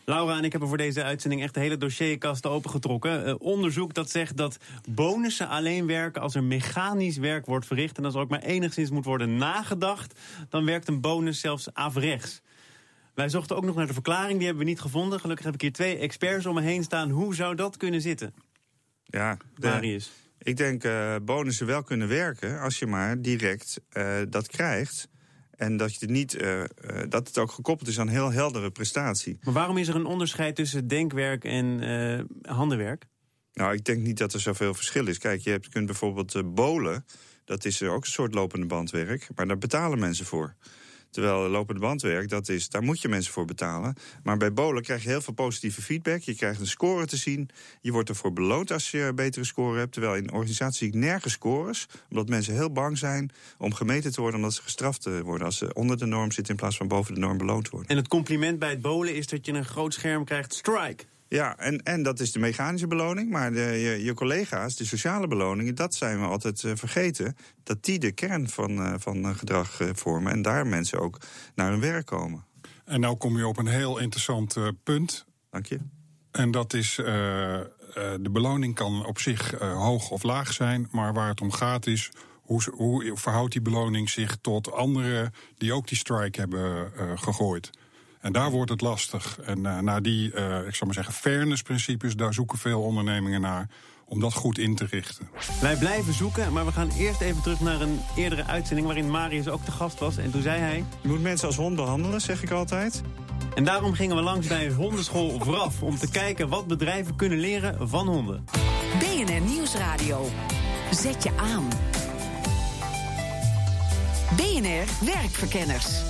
Laura 0.09 0.37
en 0.37 0.45
ik 0.45 0.51
hebben 0.51 0.69
voor 0.69 0.79
deze 0.79 1.03
uitzending 1.03 1.43
echt 1.43 1.55
de 1.55 1.61
hele 1.61 1.77
dossierkast 1.77 2.47
opengetrokken. 2.47 3.29
Uh, 3.29 3.35
onderzoek 3.39 3.95
dat 3.95 4.11
zegt 4.11 4.37
dat 4.37 4.57
bonussen 4.89 5.49
alleen 5.49 5.87
werken 5.87 6.23
als 6.23 6.35
er 6.35 6.45
mechanisch 6.45 7.17
werk 7.17 7.47
wordt 7.47 7.67
verricht. 7.67 7.99
En 7.99 8.05
als 8.05 8.15
er 8.15 8.21
ook 8.21 8.29
maar 8.29 8.43
enigszins 8.43 8.91
moet 8.91 9.05
worden 9.05 9.37
nagedacht, 9.37 10.21
dan 10.49 10.65
werkt 10.65 10.89
een 10.89 11.01
bonus 11.01 11.41
zelfs 11.41 11.75
averechts. 11.75 12.43
Wij 13.15 13.29
zochten 13.29 13.57
ook 13.57 13.65
nog 13.65 13.75
naar 13.75 13.87
de 13.87 13.93
verklaring, 13.93 14.37
die 14.37 14.47
hebben 14.47 14.65
we 14.65 14.71
niet 14.71 14.81
gevonden. 14.81 15.21
Gelukkig 15.21 15.45
heb 15.45 15.55
ik 15.55 15.61
hier 15.61 15.73
twee 15.73 15.99
experts 15.99 16.47
om 16.47 16.55
me 16.55 16.63
heen 16.63 16.83
staan. 16.83 17.11
Hoe 17.11 17.35
zou 17.35 17.55
dat 17.55 17.77
kunnen 17.77 18.01
zitten? 18.01 18.35
Ja, 19.05 19.37
de, 19.55 19.69
Marius. 19.69 20.11
Ik 20.39 20.57
denk 20.57 20.85
uh, 20.85 21.17
bonussen 21.23 21.67
wel 21.67 21.83
kunnen 21.83 22.09
werken 22.09 22.61
als 22.61 22.79
je 22.79 22.87
maar 22.87 23.23
direct 23.23 23.81
uh, 23.93 24.17
dat 24.29 24.49
krijgt. 24.49 25.09
En 25.57 25.77
dat, 25.77 25.95
je 25.95 26.07
niet, 26.07 26.35
uh, 26.35 26.63
dat 27.09 27.27
het 27.27 27.39
ook 27.39 27.51
gekoppeld 27.51 27.89
is 27.89 28.01
aan 28.01 28.09
heel 28.09 28.33
heldere 28.33 28.71
prestatie. 28.71 29.39
Maar 29.43 29.55
waarom 29.55 29.77
is 29.77 29.89
er 29.89 29.95
een 29.95 30.05
onderscheid 30.05 30.55
tussen 30.57 30.89
denkwerk 30.89 31.45
en 31.45 31.83
uh, 31.83 32.53
handenwerk? 32.55 33.07
Nou, 33.53 33.75
ik 33.75 33.85
denk 33.85 34.03
niet 34.03 34.19
dat 34.19 34.33
er 34.33 34.41
zoveel 34.41 34.75
verschil 34.75 35.07
is. 35.07 35.19
Kijk, 35.19 35.41
je 35.41 35.51
hebt, 35.51 35.69
kunt 35.69 35.87
bijvoorbeeld 35.87 36.55
bolen. 36.55 37.05
Dat 37.45 37.65
is 37.65 37.83
ook 37.83 38.05
een 38.05 38.11
soort 38.11 38.35
lopende 38.35 38.67
bandwerk. 38.67 39.29
Maar 39.35 39.47
daar 39.47 39.59
betalen 39.59 39.99
mensen 39.99 40.27
voor. 40.27 40.55
Terwijl 41.17 41.49
lopende 41.49 41.81
bandwerk, 41.81 42.29
dat 42.29 42.49
is, 42.49 42.69
daar 42.69 42.83
moet 42.83 43.01
je 43.01 43.09
mensen 43.09 43.33
voor 43.33 43.45
betalen. 43.45 43.95
Maar 44.23 44.37
bij 44.37 44.53
bolen 44.53 44.83
krijg 44.83 45.03
je 45.03 45.09
heel 45.09 45.21
veel 45.21 45.35
positieve 45.35 45.83
feedback. 45.83 46.21
Je 46.21 46.35
krijgt 46.35 46.61
een 46.61 46.67
score 46.67 47.07
te 47.07 47.17
zien. 47.17 47.49
Je 47.81 47.93
wordt 47.93 48.09
ervoor 48.09 48.33
beloond 48.33 48.73
als 48.73 48.91
je 48.91 48.99
een 48.99 49.15
betere 49.15 49.45
score 49.45 49.79
hebt. 49.79 49.93
Terwijl 49.93 50.15
in 50.15 50.33
organisaties 50.33 50.79
zie 50.79 50.89
ik 50.89 50.95
nergens 50.95 51.33
scores. 51.33 51.87
Omdat 52.11 52.29
mensen 52.29 52.55
heel 52.55 52.73
bang 52.73 52.99
zijn 52.99 53.31
om 53.59 53.75
gemeten 53.75 54.13
te 54.13 54.21
worden... 54.21 54.41
omdat 54.41 54.55
ze 54.55 54.63
gestraft 54.63 55.05
worden 55.23 55.47
als 55.47 55.57
ze 55.57 55.75
onder 55.75 55.99
de 55.99 56.07
norm 56.07 56.33
zitten... 56.33 56.55
in 56.55 56.61
plaats 56.61 56.77
van 56.77 56.89
boven 56.89 57.15
de 57.15 57.21
norm 57.21 57.39
beloond 57.39 57.69
worden. 57.69 57.89
En 57.89 57.97
het 57.97 58.09
compliment 58.09 58.59
bij 58.59 58.71
het 58.71 58.81
bolen 58.81 59.15
is 59.15 59.27
dat 59.27 59.47
je 59.47 59.53
een 59.53 59.65
groot 59.65 59.95
scherm 59.95 60.25
krijgt. 60.25 60.55
Strike! 60.55 61.05
Ja, 61.28 61.59
en, 61.59 61.83
en 61.83 62.02
dat 62.02 62.21
is 62.21 62.33
de 62.33 62.38
mechanische 62.38 62.87
beloning. 62.87 63.30
Maar 63.30 63.52
de, 63.52 63.61
je, 63.61 64.04
je, 64.04 64.14
collega's, 64.14 64.76
de 64.76 64.85
sociale 64.85 65.26
beloningen, 65.26 65.75
dat 65.75 65.95
zijn 65.95 66.21
we 66.21 66.26
altijd 66.26 66.62
uh, 66.62 66.73
vergeten. 66.75 67.37
Dat 67.62 67.85
die 67.85 67.99
de 67.99 68.12
kern 68.12 68.49
van, 68.49 68.71
uh, 68.71 68.95
van 68.99 69.37
gedrag 69.37 69.80
uh, 69.80 69.88
vormen. 69.92 70.33
En 70.33 70.42
daar 70.42 70.66
mensen 70.66 71.00
ook 71.00 71.18
naar 71.54 71.71
hun 71.71 71.80
werk 71.80 72.06
komen. 72.06 72.45
En 72.85 73.00
nou 73.00 73.16
kom 73.16 73.37
je 73.37 73.47
op 73.47 73.59
een 73.59 73.66
heel 73.66 73.99
interessant 73.99 74.56
punt. 74.83 75.26
Dank 75.50 75.66
je. 75.66 75.78
En 76.30 76.50
dat 76.50 76.75
is, 76.75 76.95
de 76.95 78.30
beloning 78.30 78.75
kan 78.75 79.06
op 79.06 79.18
zich 79.18 79.50
hoog 79.61 80.11
of 80.11 80.23
laag 80.23 80.52
zijn. 80.52 80.88
Maar 80.90 81.12
waar 81.12 81.28
het 81.28 81.40
om 81.40 81.52
gaat 81.52 81.87
is, 81.87 82.11
hoe, 82.42 82.62
hoe 82.75 83.16
verhoudt 83.16 83.52
die 83.52 83.62
beloning 83.62 84.11
zich 84.11 84.37
tot 84.40 84.73
anderen 84.73 85.33
die 85.59 85.73
ook 85.73 85.88
die 85.88 85.97
strike 85.97 86.40
hebben 86.40 86.90
gegooid? 87.18 87.71
En 88.26 88.33
daar 88.33 88.50
wordt 88.50 88.71
het 88.71 88.80
lastig. 88.80 89.38
En 89.45 89.59
uh, 89.59 89.78
naar 89.78 90.02
die, 90.02 90.33
uh, 90.33 90.66
ik 90.66 90.75
zou 90.75 90.85
maar 90.85 90.95
zeggen, 90.95 91.14
fairness-principes, 91.14 92.16
daar 92.16 92.35
zoeken 92.35 92.59
veel 92.59 92.83
ondernemingen 92.83 93.40
naar 93.40 93.68
om 94.04 94.21
dat 94.21 94.35
goed 94.35 94.59
in 94.59 94.75
te 94.75 94.87
richten. 94.90 95.28
Wij 95.61 95.76
blijven 95.76 96.12
zoeken, 96.12 96.52
maar 96.52 96.64
we 96.64 96.73
gaan 96.73 96.90
eerst 96.90 97.21
even 97.21 97.42
terug 97.42 97.61
naar 97.61 97.80
een 97.80 98.00
eerdere 98.16 98.45
uitzending... 98.45 98.87
waarin 98.87 99.11
Marius 99.11 99.49
ook 99.49 99.64
te 99.64 99.71
gast 99.71 99.99
was. 99.99 100.16
En 100.16 100.30
toen 100.30 100.42
zei 100.42 100.61
hij... 100.61 100.85
Je 101.00 101.09
moet 101.09 101.23
mensen 101.23 101.47
als 101.47 101.56
hond 101.56 101.76
behandelen, 101.76 102.21
zeg 102.21 102.42
ik 102.42 102.50
altijd. 102.50 103.02
En 103.54 103.64
daarom 103.64 103.92
gingen 103.92 104.16
we 104.16 104.23
langs 104.23 104.47
bij 104.47 104.71
hondenschool 104.71 105.40
Vraf... 105.40 105.83
om 105.83 105.97
te 105.97 106.11
kijken 106.11 106.49
wat 106.49 106.66
bedrijven 106.66 107.16
kunnen 107.16 107.38
leren 107.38 107.88
van 107.88 108.09
honden. 108.09 108.45
BNR 108.99 109.40
Nieuwsradio. 109.40 110.28
Zet 110.90 111.23
je 111.23 111.30
aan. 111.37 111.68
BNR 114.37 115.06
Werkverkenners. 115.14 116.02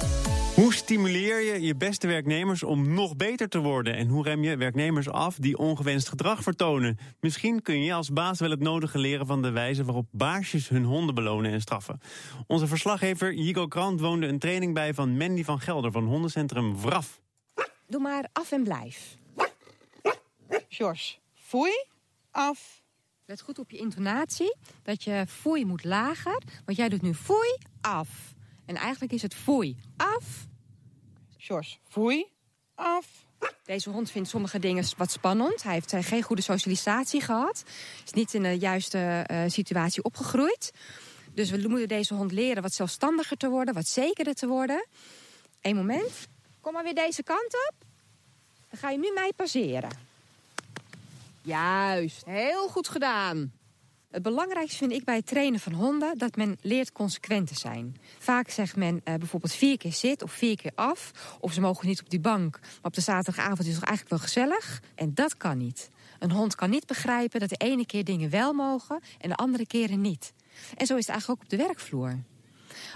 Hoe 0.57 0.75
stimuleer 0.75 1.41
je 1.41 1.61
je 1.61 1.77
beste 1.77 2.07
werknemers 2.07 2.63
om 2.63 2.95
nog 2.95 3.17
beter 3.17 3.49
te 3.49 3.59
worden? 3.59 3.95
En 3.95 4.09
hoe 4.09 4.23
rem 4.23 4.43
je 4.43 4.57
werknemers 4.57 5.09
af 5.09 5.37
die 5.37 5.59
ongewenst 5.59 6.09
gedrag 6.09 6.43
vertonen? 6.43 6.99
Misschien 7.21 7.63
kun 7.63 7.83
je 7.83 7.93
als 7.93 8.13
baas 8.13 8.39
wel 8.39 8.51
het 8.51 8.61
nodige 8.61 8.99
leren 8.99 9.27
van 9.27 9.43
de 9.43 9.51
wijze 9.51 9.85
waarop 9.85 10.07
baasjes 10.11 10.69
hun 10.69 10.85
honden 10.85 11.15
belonen 11.15 11.53
en 11.53 11.61
straffen. 11.61 12.01
Onze 12.47 12.67
verslaggever 12.67 13.35
Jigo 13.35 13.67
Krant 13.67 14.01
woonde 14.01 14.27
een 14.27 14.39
training 14.39 14.75
bij 14.75 14.95
van 14.95 15.17
Mandy 15.17 15.45
van 15.45 15.61
Gelder 15.61 15.93
van 15.93 16.05
hondencentrum 16.05 16.81
WRAF. 16.81 17.21
Doe 17.87 18.01
maar 18.01 18.29
af 18.33 18.53
en 18.53 18.63
blijf. 18.63 19.17
Sjors, 20.69 21.21
foei, 21.35 21.85
af. 22.31 22.83
Let 23.27 23.41
goed 23.41 23.59
op 23.59 23.71
je 23.71 23.79
intonatie, 23.79 24.57
dat 24.83 25.05
je 25.05 25.25
foei 25.29 25.65
moet 25.65 25.85
lager. 25.85 26.43
Want 26.65 26.79
jij 26.79 26.89
doet 26.89 27.03
nu 27.03 27.15
foei, 27.15 27.57
af. 27.81 28.35
En 28.67 28.77
eigenlijk 28.77 29.13
is 29.13 29.23
het 29.23 29.35
foei, 29.35 29.77
af. 29.97 30.47
Sjors, 31.39 31.81
foei, 31.89 32.27
af. 32.75 33.07
Deze 33.65 33.91
hond 33.91 34.11
vindt 34.11 34.29
sommige 34.29 34.59
dingen 34.59 34.85
wat 34.97 35.11
spannend. 35.11 35.63
Hij 35.63 35.73
heeft 35.73 36.07
geen 36.07 36.23
goede 36.23 36.43
socialisatie 36.43 37.21
gehad. 37.21 37.65
Is 38.05 38.13
niet 38.13 38.35
in 38.35 38.43
de 38.43 38.59
juiste 38.59 39.27
uh, 39.31 39.43
situatie 39.47 40.03
opgegroeid. 40.03 40.73
Dus 41.35 41.51
we 41.51 41.69
moeten 41.69 41.89
deze 41.89 42.15
hond 42.15 42.33
leren 42.33 42.63
wat 42.63 42.75
zelfstandiger 42.75 43.37
te 43.37 43.49
worden, 43.49 43.75
wat 43.75 43.87
zekerder 43.87 44.35
te 44.35 44.47
worden. 44.47 44.87
Eén 45.61 45.77
moment. 45.77 46.29
Kom 46.61 46.73
maar 46.73 46.85
weer 46.85 46.95
deze 46.95 47.23
kant 47.23 47.55
op. 47.69 47.75
Dan 48.71 48.79
ga 48.79 48.91
je 48.91 48.99
nu 48.99 49.13
mij 49.15 49.33
passeren. 49.37 49.91
Juist, 51.43 52.25
heel 52.25 52.69
goed 52.69 52.89
gedaan. 52.89 53.53
Het 54.17 54.25
belangrijkste 54.25 54.77
vind 54.77 54.93
ik 54.93 55.05
bij 55.05 55.17
het 55.17 55.27
trainen 55.27 55.61
van 55.61 55.73
honden 55.73 56.19
dat 56.19 56.37
men 56.37 56.59
leert 56.61 56.93
consequent 56.93 57.47
te 57.47 57.55
zijn. 57.55 57.97
Vaak 58.19 58.51
zegt 58.51 58.77
men 58.77 58.95
uh, 58.95 59.15
bijvoorbeeld 59.15 59.53
vier 59.53 59.79
keer 59.79 59.93
zit 59.93 60.23
of 60.23 60.33
vier 60.33 60.57
keer 60.57 60.73
af. 60.75 61.13
Of 61.41 61.53
ze 61.53 61.61
mogen 61.61 61.87
niet 61.87 62.01
op 62.01 62.11
die 62.11 62.21
bank. 62.21 62.59
Maar 62.61 62.71
op 62.83 62.95
de 62.95 63.01
zaterdagavond 63.01 63.61
is 63.61 63.67
het 63.67 63.75
toch 63.75 63.89
eigenlijk 63.89 64.11
wel 64.11 64.29
gezellig. 64.29 64.83
En 64.95 65.15
dat 65.15 65.37
kan 65.37 65.59
niet. 65.59 65.91
Een 66.19 66.31
hond 66.31 66.55
kan 66.55 66.71
niet 66.71 66.87
begrijpen 66.87 67.41
dat 67.41 67.49
de 67.49 67.57
ene 67.57 67.87
keer 67.87 68.05
dingen 68.05 68.31
wel 68.31 68.53
mogen 68.53 69.01
en 69.19 69.29
de 69.29 69.37
andere 69.37 69.67
keren 69.67 70.01
niet. 70.01 70.33
En 70.77 70.87
zo 70.87 70.97
is 70.97 71.07
het 71.07 71.09
eigenlijk 71.09 71.41
ook 71.41 71.45
op 71.45 71.59
de 71.59 71.65
werkvloer. 71.65 72.19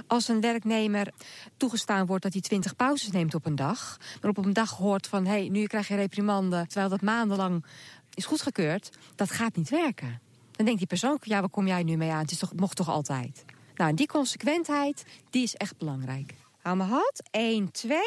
Als 0.07 0.29
een 0.29 0.41
werknemer 0.41 1.13
toegestaan 1.57 2.07
wordt 2.07 2.23
dat 2.23 2.33
hij 2.33 2.43
20 2.43 2.77
pauzes 2.77 3.11
neemt 3.11 3.35
op 3.35 3.47
een 3.47 3.57
dag... 3.57 3.99
maar 4.21 4.31
op 4.31 4.37
een 4.37 4.53
dag 4.53 4.71
hoort 4.71 5.07
van, 5.07 5.27
hé, 5.27 5.31
hey, 5.31 5.49
nu 5.49 5.67
krijg 5.67 5.89
je 5.89 5.95
reprimande... 5.95 6.65
terwijl 6.67 6.89
dat 6.89 7.03
maandenlang 7.03 7.65
is 8.15 8.25
goedgekeurd, 8.25 8.91
dat 9.15 9.31
gaat 9.31 9.57
niet 9.57 9.69
werken. 9.69 10.29
Dan 10.61 10.69
denkt 10.69 10.85
die 10.91 10.99
persoon, 10.99 11.19
ja, 11.23 11.41
waar 11.41 11.51
kom 11.51 11.67
jij 11.67 11.83
nu 11.83 11.97
mee 11.97 12.11
aan? 12.11 12.21
Het, 12.21 12.31
is 12.31 12.39
toch, 12.39 12.53
mocht 12.55 12.77
toch 12.77 12.89
altijd? 12.89 13.45
Nou, 13.75 13.95
die 13.95 14.07
consequentheid, 14.07 15.05
die 15.31 15.43
is 15.43 15.55
echt 15.55 15.77
belangrijk. 15.77 16.35
Hou 16.59 16.77
me 16.77 16.83
had. 16.83 17.23
1, 17.31 17.71
2. 17.71 17.99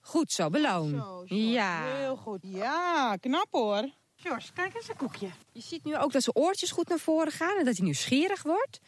Goed 0.00 0.32
zo, 0.32 0.50
beloon. 0.50 0.90
Zo, 0.90 1.24
zo, 1.26 1.34
ja. 1.34 1.84
Heel 1.84 2.16
goed. 2.16 2.38
Ja, 2.42 3.16
knap 3.20 3.46
hoor. 3.50 3.90
George, 4.16 4.52
kijk 4.52 4.74
eens 4.74 4.88
een 4.88 4.96
koekje. 4.96 5.28
Je 5.52 5.60
ziet 5.60 5.84
nu 5.84 5.96
ook 5.96 6.12
dat 6.12 6.22
zijn 6.22 6.36
oortjes 6.36 6.70
goed 6.70 6.88
naar 6.88 6.98
voren 6.98 7.32
gaan 7.32 7.58
en 7.58 7.64
dat 7.64 7.76
hij 7.76 7.84
nieuwsgierig 7.84 8.42
wordt. 8.42 8.80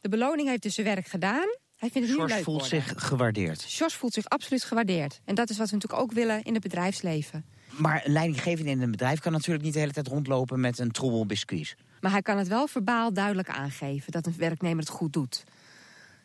De 0.00 0.08
beloning 0.08 0.48
heeft 0.48 0.62
dus 0.62 0.74
zijn 0.74 0.86
werk 0.86 1.06
gedaan. 1.06 1.48
Hij 1.76 1.90
vindt 1.90 2.08
het 2.08 2.18
nu 2.18 2.24
leuk 2.26 2.42
voelt 2.42 2.60
worden. 2.60 2.82
zich 2.82 3.06
gewaardeerd. 3.06 3.62
George 3.62 3.96
voelt 3.96 4.12
zich 4.12 4.28
absoluut 4.28 4.64
gewaardeerd. 4.64 5.20
En 5.24 5.34
dat 5.34 5.50
is 5.50 5.56
wat 5.56 5.68
we 5.68 5.74
natuurlijk 5.74 6.02
ook 6.02 6.12
willen 6.12 6.42
in 6.42 6.54
het 6.54 6.62
bedrijfsleven. 6.62 7.44
Maar 7.76 8.02
een 8.04 8.12
leidinggevende 8.12 8.70
in 8.70 8.82
een 8.82 8.90
bedrijf 8.90 9.20
kan 9.20 9.32
natuurlijk 9.32 9.64
niet 9.64 9.72
de 9.72 9.78
hele 9.78 9.92
tijd 9.92 10.08
rondlopen 10.08 10.60
met 10.60 10.78
een 10.78 10.90
troebel 10.90 11.26
biscuits. 11.26 11.76
Maar 12.00 12.10
hij 12.10 12.22
kan 12.22 12.38
het 12.38 12.48
wel 12.48 12.66
verbaal 12.66 13.12
duidelijk 13.12 13.48
aangeven 13.48 14.12
dat 14.12 14.26
een 14.26 14.34
werknemer 14.36 14.78
het 14.78 14.88
goed 14.88 15.12
doet. 15.12 15.44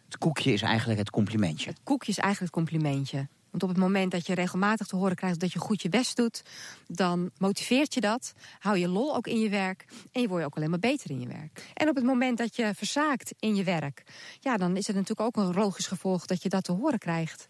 Het 0.05 0.17
koekje 0.17 0.53
is 0.53 0.61
eigenlijk 0.61 0.99
het 0.99 1.09
complimentje. 1.09 1.69
Het 1.69 1.79
koekje 1.83 2.11
is 2.11 2.17
eigenlijk 2.17 2.55
het 2.55 2.63
complimentje. 2.63 3.27
Want 3.49 3.63
op 3.63 3.69
het 3.69 3.77
moment 3.77 4.11
dat 4.11 4.27
je 4.27 4.33
regelmatig 4.33 4.87
te 4.87 4.95
horen 4.95 5.15
krijgt 5.15 5.39
dat 5.39 5.53
je 5.53 5.59
goed 5.59 5.81
je 5.81 5.89
best 5.89 6.15
doet, 6.15 6.43
dan 6.87 7.31
motiveert 7.37 7.93
je 7.93 7.99
dat. 7.99 8.33
Hou 8.59 8.77
je 8.77 8.87
lol 8.87 9.15
ook 9.15 9.27
in 9.27 9.39
je 9.39 9.49
werk 9.49 9.85
en 10.11 10.21
je 10.21 10.27
wordt 10.27 10.45
ook 10.45 10.55
alleen 10.55 10.69
maar 10.69 10.79
beter 10.79 11.09
in 11.09 11.21
je 11.21 11.27
werk. 11.27 11.71
En 11.73 11.89
op 11.89 11.95
het 11.95 12.03
moment 12.03 12.37
dat 12.37 12.55
je 12.55 12.71
verzaakt 12.75 13.33
in 13.39 13.55
je 13.55 13.63
werk, 13.63 14.03
ja, 14.39 14.57
dan 14.57 14.77
is 14.77 14.87
het 14.87 14.95
natuurlijk 14.95 15.37
ook 15.37 15.45
een 15.45 15.53
logisch 15.53 15.87
gevolg 15.87 16.25
dat 16.25 16.43
je 16.43 16.49
dat 16.49 16.63
te 16.63 16.71
horen 16.71 16.99
krijgt. 16.99 17.47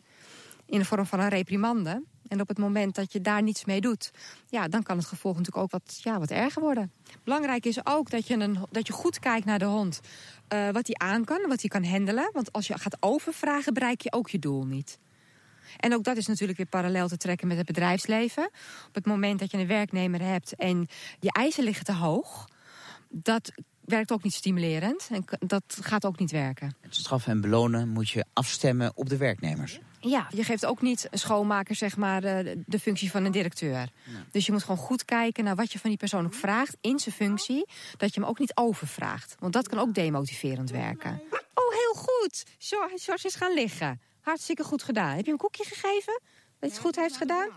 In 0.65 0.79
de 0.79 0.85
vorm 0.85 1.05
van 1.05 1.19
een 1.19 1.29
reprimande. 1.29 2.03
En 2.29 2.41
op 2.41 2.47
het 2.47 2.57
moment 2.57 2.95
dat 2.95 3.13
je 3.13 3.21
daar 3.21 3.43
niets 3.43 3.65
mee 3.65 3.81
doet, 3.81 4.11
ja, 4.49 4.67
dan 4.67 4.83
kan 4.83 4.97
het 4.97 5.05
gevolg 5.05 5.37
natuurlijk 5.37 5.63
ook 5.63 5.71
wat, 5.71 5.99
ja, 6.03 6.19
wat 6.19 6.31
erger 6.31 6.61
worden. 6.61 6.91
Belangrijk 7.23 7.65
is 7.65 7.85
ook 7.85 8.09
dat 8.09 8.27
je, 8.27 8.33
een, 8.33 8.57
dat 8.71 8.87
je 8.87 8.93
goed 8.93 9.19
kijkt 9.19 9.45
naar 9.45 9.59
de 9.59 9.65
hond. 9.65 9.99
Uh, 10.53 10.69
wat 10.69 10.87
hij 10.87 10.95
aan 10.95 11.25
kan, 11.25 11.47
wat 11.47 11.61
hij 11.61 11.69
kan 11.69 11.85
handelen. 11.85 12.29
Want 12.33 12.51
als 12.51 12.67
je 12.67 12.77
gaat 12.77 12.97
overvragen, 12.99 13.73
bereik 13.73 14.01
je 14.01 14.11
ook 14.11 14.29
je 14.29 14.39
doel 14.39 14.65
niet. 14.65 14.99
En 15.77 15.93
ook 15.93 16.03
dat 16.03 16.17
is 16.17 16.27
natuurlijk 16.27 16.57
weer 16.57 16.67
parallel 16.67 17.07
te 17.07 17.17
trekken 17.17 17.47
met 17.47 17.57
het 17.57 17.65
bedrijfsleven. 17.65 18.49
Op 18.87 18.95
het 18.95 19.05
moment 19.05 19.39
dat 19.39 19.51
je 19.51 19.57
een 19.57 19.67
werknemer 19.67 20.21
hebt 20.21 20.55
en 20.55 20.87
je 21.19 21.31
eisen 21.31 21.63
liggen 21.63 21.85
te 21.85 21.93
hoog... 21.93 22.47
dat 23.09 23.51
werkt 23.81 24.11
ook 24.11 24.23
niet 24.23 24.33
stimulerend. 24.33 25.07
En 25.11 25.25
dat 25.39 25.63
gaat 25.81 26.05
ook 26.05 26.19
niet 26.19 26.31
werken. 26.31 26.75
Het 26.81 26.95
straffen 26.95 27.31
en 27.31 27.41
belonen 27.41 27.89
moet 27.89 28.09
je 28.09 28.25
afstemmen 28.33 28.91
op 28.95 29.09
de 29.09 29.17
werknemers. 29.17 29.79
Ja, 29.99 30.27
je 30.29 30.43
geeft 30.43 30.65
ook 30.65 30.81
niet 30.81 31.07
een 31.11 31.19
schoonmaker 31.19 31.75
zeg 31.75 31.97
maar, 31.97 32.21
de, 32.21 32.63
de 32.65 32.79
functie 32.79 33.11
van 33.11 33.25
een 33.25 33.31
directeur. 33.31 33.89
Dus 34.31 34.45
je 34.45 34.51
moet 34.51 34.61
gewoon 34.61 34.77
goed 34.77 35.05
kijken 35.05 35.43
naar 35.43 35.55
wat 35.55 35.71
je 35.71 35.79
van 35.79 35.89
die 35.89 35.99
persoon 35.99 36.25
ook 36.25 36.33
vraagt 36.33 36.77
in 36.81 36.99
zijn 36.99 37.15
functie. 37.15 37.65
Dat 37.97 38.13
je 38.13 38.19
hem 38.19 38.29
ook 38.29 38.39
niet 38.39 38.55
overvraagt. 38.55 39.35
Want 39.39 39.53
dat 39.53 39.67
kan 39.67 39.79
ook 39.79 39.93
demotiverend 39.93 40.69
werken. 40.69 41.21
Oh, 41.53 41.73
heel 41.73 41.93
goed. 41.93 42.45
George 42.57 43.27
is 43.27 43.35
gaan 43.35 43.53
liggen. 43.53 44.01
Hartstikke 44.21 44.63
goed 44.63 44.83
gedaan. 44.83 45.09
Heb 45.09 45.17
je 45.17 45.23
hem 45.23 45.31
een 45.31 45.37
koekje 45.37 45.63
gegeven? 45.63 46.19
Dat 46.23 46.59
hij 46.59 46.69
het 46.69 46.79
goed 46.79 46.95
heeft 46.95 47.17
gedaan? 47.17 47.49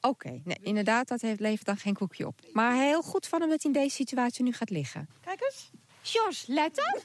Oké, 0.00 0.40
nee, 0.44 0.58
inderdaad, 0.62 1.08
dat 1.08 1.20
heeft, 1.20 1.40
levert 1.40 1.66
dan 1.66 1.76
geen 1.76 1.94
koekje 1.94 2.26
op. 2.26 2.40
Maar 2.52 2.74
heel 2.74 3.02
goed 3.02 3.26
van 3.26 3.40
hem 3.40 3.50
dat 3.50 3.62
hij 3.62 3.72
in 3.72 3.80
deze 3.80 3.94
situatie 3.94 4.44
nu 4.44 4.52
gaat 4.52 4.70
liggen. 4.70 5.08
Kijk 5.20 5.40
eens. 5.42 5.70
George, 6.02 6.52
let 6.52 6.78
op. 6.94 7.04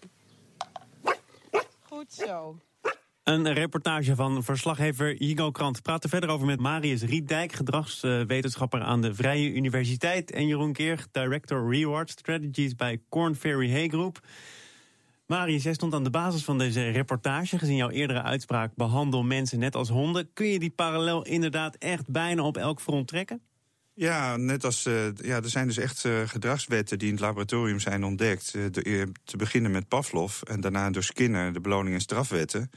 Goed 1.90 2.14
zo. 2.14 2.60
Een 3.24 3.54
reportage 3.54 4.16
van 4.16 4.44
verslaggever 4.44 5.16
Hugo 5.18 5.52
Krant. 5.52 5.82
Praat 5.82 6.04
er 6.04 6.10
verder 6.10 6.30
over 6.30 6.46
met 6.46 6.60
Marius 6.60 7.02
Rietdijk, 7.02 7.52
gedragswetenschapper 7.52 8.82
aan 8.82 9.02
de 9.02 9.16
Vrije 9.16 9.52
Universiteit. 9.52 10.32
En 10.32 10.48
Jeroen 10.48 10.74
Keer, 10.74 11.06
director 11.12 11.74
Reward 11.74 12.10
Strategies 12.10 12.76
bij 12.76 13.02
Corn 13.10 13.36
Ferry 13.36 13.72
Hay 13.72 13.88
Group. 13.88 14.20
Marius, 15.28 15.64
jij 15.64 15.74
stond 15.74 15.94
aan 15.94 16.04
de 16.04 16.10
basis 16.10 16.44
van 16.44 16.58
deze 16.58 16.90
reportage. 16.90 17.58
Gezien 17.58 17.76
jouw 17.76 17.90
eerdere 17.90 18.22
uitspraak, 18.22 18.76
behandel 18.76 19.24
mensen 19.24 19.60
net 19.60 19.76
als 19.76 19.90
honden. 19.90 20.34
Kun 20.34 20.48
je 20.48 20.60
die 20.60 20.70
parallel 20.70 21.26
inderdaad 21.26 21.76
echt 21.76 22.10
bijna 22.10 22.44
op 22.44 22.58
elk 22.58 22.82
front 22.82 23.08
trekken? 23.08 23.42
Ja, 23.94 24.38
net 24.38 24.66
als. 24.66 24.86
Uh, 24.86 24.94
ja, 25.16 25.36
er 25.36 25.50
zijn 25.50 25.68
dus 25.68 25.78
echt 25.78 26.04
uh, 26.04 26.22
gedragswetten 26.26 27.00
die 27.00 27.08
in 27.08 27.14
het 27.14 27.24
laboratorium 27.24 27.80
zijn 27.80 28.04
ontdekt. 28.04 28.52
De, 28.52 29.12
te 29.24 29.38
beginnen 29.38 29.72
met 29.72 29.88
Pavlov 29.88 30.42
en 30.42 30.62
daarna 30.62 30.90
door 30.90 31.04
Skinner, 31.04 31.54
de 31.54 31.62
beloning- 31.62 31.96
en 31.96 32.02
strafwetten. 32.02 32.70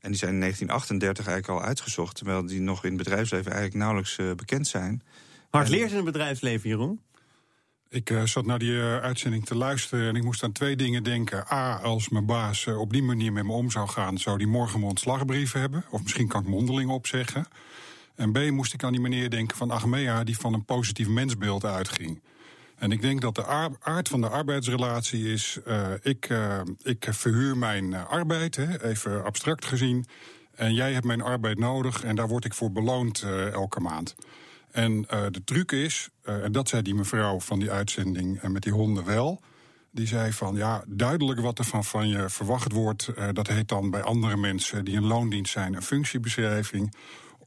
En 0.00 0.10
die 0.10 0.18
zijn 0.18 0.32
in 0.32 0.40
1938 0.40 1.26
eigenlijk 1.26 1.60
al 1.60 1.68
uitgezocht, 1.68 2.16
terwijl 2.16 2.46
die 2.46 2.60
nog 2.60 2.84
in 2.84 2.88
het 2.88 2.98
bedrijfsleven 2.98 3.52
eigenlijk 3.52 3.82
nauwelijks 3.82 4.18
bekend 4.36 4.66
zijn. 4.66 5.02
Hard 5.50 5.68
leert 5.68 5.90
in 5.90 5.96
het 5.96 6.04
bedrijfsleven, 6.04 6.68
Jeroen? 6.68 7.00
Ik 7.92 8.10
uh, 8.10 8.24
zat 8.24 8.46
naar 8.46 8.58
die 8.58 8.70
uh, 8.70 8.98
uitzending 8.98 9.44
te 9.44 9.56
luisteren 9.56 10.08
en 10.08 10.16
ik 10.16 10.24
moest 10.24 10.42
aan 10.42 10.52
twee 10.52 10.76
dingen 10.76 11.02
denken. 11.02 11.44
A, 11.52 11.76
als 11.76 12.08
mijn 12.08 12.26
baas 12.26 12.66
uh, 12.66 12.80
op 12.80 12.92
die 12.92 13.02
manier 13.02 13.32
met 13.32 13.44
me 13.44 13.52
om 13.52 13.70
zou 13.70 13.88
gaan, 13.88 14.18
zou 14.18 14.38
die 14.38 14.46
morgen 14.46 14.78
mijn 14.78 14.90
ontslagbrief 14.90 15.52
hebben. 15.52 15.84
Of 15.90 16.02
misschien 16.02 16.28
kan 16.28 16.42
ik 16.42 16.48
mondeling 16.48 16.90
opzeggen. 16.90 17.46
En 18.14 18.32
B, 18.32 18.50
moest 18.50 18.72
ik 18.72 18.84
aan 18.84 18.92
die 18.92 19.00
meneer 19.00 19.30
denken 19.30 19.56
van 19.56 19.70
Achmea, 19.70 20.24
die 20.24 20.38
van 20.38 20.54
een 20.54 20.64
positief 20.64 21.08
mensbeeld 21.08 21.64
uitging. 21.64 22.20
En 22.80 22.92
ik 22.92 23.00
denk 23.02 23.20
dat 23.20 23.34
de 23.34 23.46
aard 23.80 24.08
van 24.08 24.20
de 24.20 24.28
arbeidsrelatie 24.28 25.32
is: 25.32 25.58
ik, 26.02 26.28
ik 26.82 27.06
verhuur 27.10 27.56
mijn 27.56 27.94
arbeid, 27.94 28.56
hè, 28.56 28.84
even 28.84 29.24
abstract 29.24 29.64
gezien. 29.64 30.06
En 30.54 30.74
jij 30.74 30.92
hebt 30.92 31.04
mijn 31.04 31.20
arbeid 31.20 31.58
nodig 31.58 32.04
en 32.04 32.16
daar 32.16 32.28
word 32.28 32.44
ik 32.44 32.54
voor 32.54 32.72
beloond 32.72 33.22
elke 33.52 33.80
maand. 33.80 34.14
En 34.70 35.02
de 35.30 35.42
truc 35.44 35.72
is, 35.72 36.08
en 36.22 36.52
dat 36.52 36.68
zei 36.68 36.82
die 36.82 36.94
mevrouw 36.94 37.40
van 37.40 37.58
die 37.58 37.70
uitzending 37.70 38.42
met 38.42 38.62
die 38.62 38.72
honden 38.72 39.04
wel. 39.04 39.40
Die 39.90 40.06
zei 40.06 40.32
van 40.32 40.54
ja, 40.54 40.84
duidelijk 40.86 41.40
wat 41.40 41.58
er 41.58 41.64
van, 41.64 41.84
van 41.84 42.08
je 42.08 42.28
verwacht 42.28 42.72
wordt. 42.72 43.10
dat 43.32 43.46
heet 43.46 43.68
dan 43.68 43.90
bij 43.90 44.02
andere 44.02 44.36
mensen 44.36 44.84
die 44.84 44.94
in 44.94 45.04
loondienst 45.04 45.52
zijn 45.52 45.74
een 45.74 45.82
functiebeschrijving. 45.82 46.94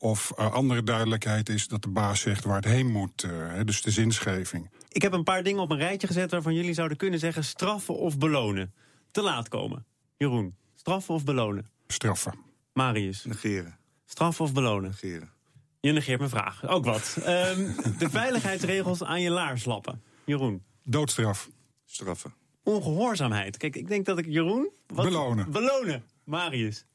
Of 0.03 0.33
andere 0.35 0.83
duidelijkheid 0.83 1.49
is 1.49 1.67
dat 1.67 1.81
de 1.81 1.89
baas 1.89 2.19
zegt 2.21 2.43
waar 2.43 2.55
het 2.55 2.65
heen 2.65 2.91
moet. 2.91 3.27
dus 3.65 3.81
de 3.81 3.91
zinsgeving. 3.91 4.69
Ik 4.89 5.01
heb 5.01 5.13
een 5.13 5.23
paar 5.23 5.43
dingen 5.43 5.61
op 5.61 5.71
een 5.71 5.77
rijtje 5.77 6.07
gezet 6.07 6.31
waarvan 6.31 6.53
jullie 6.53 6.73
zouden 6.73 6.97
kunnen 6.97 7.19
zeggen 7.19 7.43
straffen 7.43 7.95
of 7.95 8.17
belonen. 8.17 8.73
Te 9.11 9.21
laat 9.21 9.49
komen. 9.49 9.85
Jeroen, 10.17 10.55
straffen 10.75 11.13
of 11.13 11.23
belonen? 11.23 11.69
Straffen. 11.87 12.33
Marius? 12.73 13.25
Negeren. 13.25 13.77
Straffen 14.05 14.45
of 14.45 14.53
belonen? 14.53 14.89
Negeren. 15.01 15.29
Je 15.79 15.91
negeert 15.91 16.19
mijn 16.19 16.29
vraag. 16.31 16.67
Ook 16.67 16.85
wat. 16.85 17.15
um, 17.17 17.75
de 17.97 18.09
veiligheidsregels 18.19 19.03
aan 19.03 19.21
je 19.21 19.29
laars 19.29 19.65
lappen. 19.65 20.01
Jeroen. 20.25 20.63
Doodstraf. 20.83 21.49
Straffen. 21.85 22.33
Ongehoorzaamheid. 22.63 23.57
Kijk, 23.57 23.75
ik 23.75 23.87
denk 23.87 24.05
dat 24.05 24.17
ik 24.17 24.25
Jeroen... 24.25 24.69
Wat? 24.87 25.05
Belonen. 25.05 25.51
Belonen. 25.51 26.03
Marius. 26.23 26.85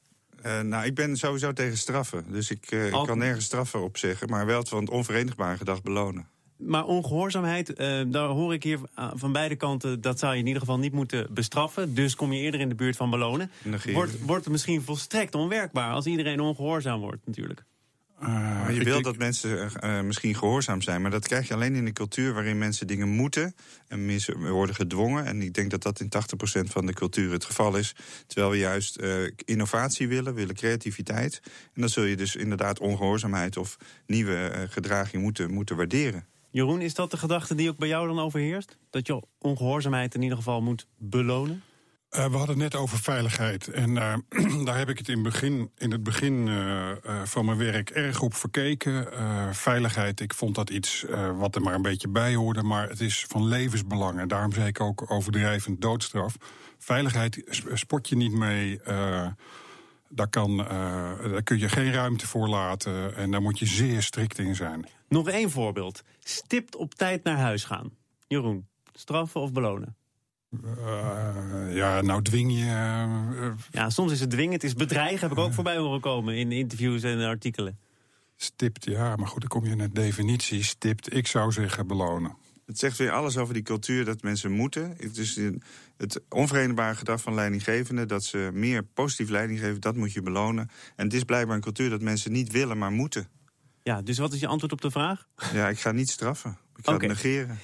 Uh, 0.47 0.61
nou, 0.61 0.85
ik 0.85 0.95
ben 0.95 1.17
sowieso 1.17 1.53
tegen 1.53 1.77
straffen. 1.77 2.25
Dus 2.29 2.51
ik, 2.51 2.71
uh, 2.71 2.87
ik 2.87 2.93
kan 2.93 3.19
nergens 3.19 3.45
straffen 3.45 3.83
op 3.83 3.97
zeggen. 3.97 4.29
Maar 4.29 4.47
wel 4.47 4.59
het 4.59 4.69
van 4.69 4.81
het 4.81 4.91
onverenigbare 4.91 5.57
gedrag 5.57 5.83
belonen. 5.83 6.27
Maar 6.57 6.85
ongehoorzaamheid, 6.85 7.81
uh, 7.81 8.01
daar 8.07 8.29
hoor 8.29 8.53
ik 8.53 8.63
hier 8.63 8.79
van 9.15 9.33
beide 9.33 9.57
kanten... 9.57 10.01
dat 10.01 10.19
zou 10.19 10.33
je 10.33 10.39
in 10.39 10.47
ieder 10.47 10.61
geval 10.61 10.79
niet 10.79 10.93
moeten 10.93 11.27
bestraffen. 11.35 11.95
Dus 11.95 12.15
kom 12.15 12.33
je 12.33 12.41
eerder 12.41 12.61
in 12.61 12.69
de 12.69 12.75
buurt 12.75 12.97
van 12.97 13.11
belonen. 13.11 13.51
Wordt, 13.93 14.21
wordt 14.21 14.45
het 14.45 14.53
misschien 14.53 14.83
volstrekt 14.83 15.35
onwerkbaar... 15.35 15.93
als 15.93 16.07
iedereen 16.07 16.41
ongehoorzaam 16.41 17.01
wordt 17.01 17.27
natuurlijk. 17.27 17.65
Uh, 18.23 18.67
je 18.71 18.85
wil 18.85 19.03
dat 19.03 19.17
mensen 19.17 19.71
uh, 19.85 20.01
misschien 20.01 20.35
gehoorzaam 20.35 20.83
zijn, 20.83 21.03
maar 21.03 21.11
dat 21.11 21.27
krijg 21.27 21.49
je 21.49 21.55
alleen 21.55 21.75
in 21.75 21.87
een 21.87 21.93
cultuur 21.93 22.35
waarin 22.35 22.59
mensen 22.59 22.87
dingen 22.87 23.09
moeten 23.09 23.55
en 23.89 24.21
worden 24.51 24.75
gedwongen. 24.75 25.25
En 25.25 25.43
ik 25.43 25.55
denk 25.55 25.71
dat 25.71 25.83
dat 25.83 26.01
in 26.01 26.11
80% 26.59 26.71
van 26.71 26.87
de 26.87 26.93
cultuur 26.93 27.33
het 27.33 27.45
geval 27.45 27.77
is. 27.77 27.95
Terwijl 28.27 28.51
we 28.51 28.59
juist 28.59 29.01
uh, 29.01 29.31
innovatie 29.45 30.09
willen, 30.09 30.35
willen 30.35 30.55
creativiteit. 30.55 31.41
En 31.75 31.81
dan 31.81 31.89
zul 31.91 32.05
je 32.05 32.17
dus 32.17 32.37
inderdaad 32.37 32.79
ongehoorzaamheid 32.79 33.57
of 33.57 33.77
nieuwe 34.07 34.67
gedraging 34.71 35.23
moeten, 35.23 35.53
moeten 35.53 35.77
waarderen. 35.77 36.27
Jeroen, 36.51 36.81
is 36.81 36.95
dat 36.95 37.11
de 37.11 37.17
gedachte 37.17 37.55
die 37.55 37.69
ook 37.69 37.79
bij 37.79 37.89
jou 37.89 38.07
dan 38.07 38.19
overheerst? 38.19 38.77
Dat 38.91 39.07
je 39.07 39.23
ongehoorzaamheid 39.39 40.15
in 40.15 40.23
ieder 40.23 40.37
geval 40.37 40.61
moet 40.61 40.87
belonen? 40.97 41.63
Uh, 42.17 42.25
we 42.25 42.37
hadden 42.37 42.61
het 42.61 42.73
net 42.73 42.75
over 42.75 42.99
veiligheid. 42.99 43.69
En 43.69 43.91
uh, 43.91 44.15
daar 44.67 44.79
heb 44.79 44.89
ik 44.89 44.99
het 44.99 45.09
in, 45.09 45.23
begin, 45.23 45.71
in 45.77 45.91
het 45.91 46.03
begin 46.03 46.47
uh, 46.47 46.91
van 47.25 47.45
mijn 47.45 47.59
werk 47.59 47.91
erg 47.91 48.23
op 48.23 48.35
verkeken. 48.35 49.07
veiligheid, 49.55 50.21
ik 50.21 50.35
vond 50.35 50.55
dat 50.55 50.71
iets 50.71 51.05
wat 51.37 51.55
er 51.55 51.63
maar 51.63 51.75
een 51.75 51.83
beetje 51.83 52.09
bij 52.09 52.35
hoorde. 52.35 52.63
Maar 52.63 52.89
het 52.89 53.01
is 53.01 53.25
van 53.29 53.47
levensbelang. 53.47 54.19
En 54.19 54.29
daarom 54.29 54.53
zei 54.53 54.67
ik 54.67 54.81
ook 54.81 55.11
overdrijvend 55.11 55.81
doodstraf. 55.81 56.37
Veiligheid 56.79 57.43
sport 57.73 58.09
je 58.09 58.17
niet 58.17 58.33
mee. 58.33 58.81
daar, 60.09 60.29
kan, 60.31 60.57
daar 60.57 61.43
kun 61.43 61.59
je 61.59 61.69
geen 61.69 61.93
ruimte 61.93 62.27
voor 62.27 62.49
laten. 62.49 63.17
En 63.17 63.31
daar 63.31 63.43
moet 63.43 63.59
je 63.59 63.67
zeer 63.67 64.03
strikt 64.03 64.39
in 64.39 64.55
zijn. 64.55 64.89
Nog 65.09 65.29
één 65.29 65.51
voorbeeld. 65.51 66.03
Stipt 66.21 66.77
op 66.77 66.95
tijd 66.95 67.25
naar 67.25 67.39
huis 67.39 67.65
gaan. 67.65 67.91
Jeroen, 68.27 68.69
straffen 68.93 69.41
of 69.41 69.53
belonen? 69.53 69.98
Uh, 70.51 71.77
ja, 71.77 72.01
nou 72.01 72.23
dwing 72.23 72.53
je. 72.53 72.65
Uh, 72.65 73.51
ja, 73.71 73.91
soms 73.91 74.13
is 74.13 74.21
het 74.21 74.31
dwingen. 74.31 74.53
Het 74.53 74.65
is 74.65 74.75
bedreigen, 74.75 75.21
heb 75.21 75.31
ik 75.31 75.45
ook 75.45 75.53
voorbij 75.53 75.77
horen 75.77 76.01
komen 76.01 76.35
in 76.35 76.53
interviews 76.53 77.03
en 77.03 77.21
artikelen. 77.21 77.79
Stipt, 78.37 78.85
ja, 78.85 79.17
maar 79.17 79.27
goed, 79.27 79.41
dan 79.41 79.49
kom 79.49 79.65
je 79.65 79.77
de 79.77 79.93
definitie. 79.93 80.63
Stipt, 80.63 81.15
ik 81.15 81.27
zou 81.27 81.53
zeggen 81.53 81.87
belonen. 81.87 82.37
Het 82.67 82.79
zegt 82.79 82.99
weer 82.99 83.11
alles 83.11 83.37
over 83.37 83.55
die 83.55 83.63
cultuur 83.63 84.05
dat 84.05 84.23
mensen 84.23 84.53
moeten. 84.53 84.95
Het 84.99 85.17
is 85.17 85.41
het 85.97 86.21
onverenigbare 86.29 86.95
gedrag 86.95 87.21
van 87.21 87.35
leidinggevenden... 87.35 88.09
dat 88.09 88.25
ze 88.25 88.51
meer 88.53 88.83
positief 88.83 89.29
leiding 89.29 89.59
geven, 89.59 89.81
dat 89.81 89.97
moet 89.97 90.13
je 90.13 90.23
belonen. 90.23 90.71
En 90.97 91.05
het 91.05 91.15
is 91.15 91.25
blijkbaar 91.25 91.57
een 91.57 91.63
cultuur 91.63 91.91
dat 91.91 92.01
mensen 92.01 92.33
niet 92.33 92.53
willen, 92.53 92.79
maar 92.79 92.93
moeten. 92.93 93.29
Ja, 93.83 94.03
dus 94.03 94.19
wat 94.19 94.33
is 94.33 94.41
je 94.41 94.47
antwoord 94.47 94.73
op 94.73 94.81
de 94.81 94.91
vraag? 94.91 95.29
Ja, 95.53 95.69
ik 95.69 95.81
ga 95.81 95.93
niet 95.93 96.11
straffen. 96.11 96.59
Ik 96.77 96.85
ga 96.85 96.95
okay. 96.95 97.09
het 97.09 97.23
negeren 97.23 97.59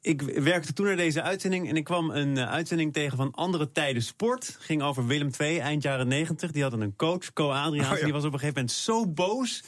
ik 0.00 0.22
werkte 0.22 0.72
toen 0.72 0.86
naar 0.86 0.96
deze 0.96 1.22
uitzending 1.22 1.68
en 1.68 1.76
ik 1.76 1.84
kwam 1.84 2.10
een 2.10 2.36
uh, 2.36 2.50
uitzending 2.50 2.92
tegen 2.92 3.16
van 3.16 3.30
Andere 3.30 3.72
Tijden 3.72 4.02
Sport. 4.02 4.56
Ging 4.60 4.82
over 4.82 5.06
Willem 5.06 5.30
II, 5.38 5.58
eind 5.58 5.82
jaren 5.82 6.08
90. 6.08 6.50
Die 6.50 6.62
hadden 6.62 6.80
een 6.80 6.96
coach, 6.96 7.32
Co 7.32 7.50
Adriaans. 7.50 7.90
Oh, 7.90 7.98
ja. 7.98 8.04
Die 8.04 8.12
was 8.12 8.24
op 8.24 8.32
een 8.32 8.38
gegeven 8.38 8.60
moment 8.60 8.76
zo 8.76 9.06
boos 9.06 9.64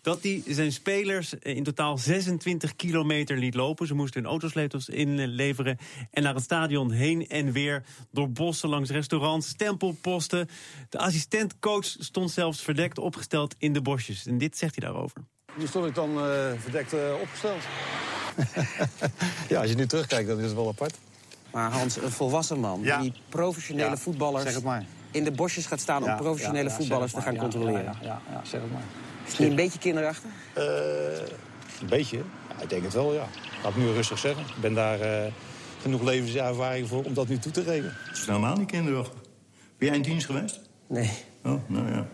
dat 0.00 0.22
hij 0.22 0.42
zijn 0.46 0.72
spelers 0.72 1.34
in 1.34 1.62
totaal 1.62 1.98
26 1.98 2.76
kilometer 2.76 3.36
liet 3.36 3.54
lopen. 3.54 3.86
Ze 3.86 3.94
moesten 3.94 4.20
hun 4.20 4.30
autosleutels 4.30 4.88
inleveren 4.88 5.78
en 6.10 6.22
naar 6.22 6.34
het 6.34 6.44
stadion 6.44 6.90
heen 6.90 7.28
en 7.28 7.52
weer 7.52 7.84
door 8.10 8.30
bossen 8.30 8.68
langs 8.68 8.90
restaurants, 8.90 9.48
stempelposten. 9.48 10.48
De 10.88 10.98
assistentcoach 10.98 11.84
stond 11.84 12.30
zelfs 12.30 12.62
verdekt 12.62 12.98
opgesteld 12.98 13.54
in 13.58 13.72
de 13.72 13.82
bosjes. 13.82 14.26
En 14.26 14.38
dit 14.38 14.58
zegt 14.58 14.76
hij 14.78 14.88
daarover. 14.88 15.24
Hier 15.56 15.68
stond 15.68 15.86
ik 15.86 15.94
dan 15.94 16.10
uh, 16.10 16.52
verdekt 16.58 16.94
uh, 16.94 17.00
opgesteld. 17.20 17.62
ja, 19.48 19.60
als 19.60 19.70
je 19.70 19.76
nu 19.76 19.86
terugkijkt, 19.86 20.28
dan 20.28 20.38
is 20.38 20.44
het 20.44 20.54
wel 20.54 20.68
apart. 20.68 20.96
Maar 21.52 21.70
Hans, 21.70 21.96
een 21.96 22.10
volwassen 22.10 22.60
man 22.60 22.82
die 22.82 23.12
professionele 23.28 23.88
ja, 23.88 23.96
voetballers... 23.96 24.44
Zeg 24.44 24.54
het 24.54 24.64
maar. 24.64 24.84
in 25.10 25.24
de 25.24 25.30
bosjes 25.30 25.66
gaat 25.66 25.80
staan 25.80 26.02
om 26.02 26.16
professionele 26.16 26.70
voetballers 26.70 27.12
te 27.12 27.20
gaan 27.20 27.36
controleren. 27.36 27.84
Ja, 27.84 27.96
ja, 28.02 28.20
ja, 28.30 28.40
zeg 28.44 28.60
het 28.60 28.72
maar. 28.72 28.82
Is 29.26 29.38
hij 29.38 29.46
een 29.46 29.54
beetje 29.54 29.78
kinderachtig? 29.78 30.30
Uh, 30.58 30.64
een 31.80 31.88
beetje? 31.88 32.16
Ja, 32.16 32.62
ik 32.62 32.68
denk 32.68 32.82
het 32.82 32.92
wel, 32.92 33.14
ja. 33.14 33.26
Laat 33.62 33.72
ik 33.72 33.78
nu 33.78 33.90
rustig 33.90 34.18
zeggen. 34.18 34.42
Ik 34.42 34.60
ben 34.60 34.74
daar 34.74 35.00
uh, 35.00 35.32
genoeg 35.80 36.02
levenservaring 36.02 36.88
voor 36.88 37.04
om 37.04 37.14
dat 37.14 37.28
nu 37.28 37.38
toe 37.38 37.52
te 37.52 37.62
rekenen. 37.62 37.96
Het 38.08 38.16
is 38.16 38.26
helemaal 38.26 38.56
niet 38.56 38.70
kinderachtig. 38.70 39.20
Ben 39.78 39.88
jij 39.88 39.96
in 39.96 40.02
dienst 40.02 40.26
geweest? 40.26 40.60
Nee. 40.86 41.10
Oh, 41.44 41.60
nou 41.66 41.88
ja. 41.90 42.06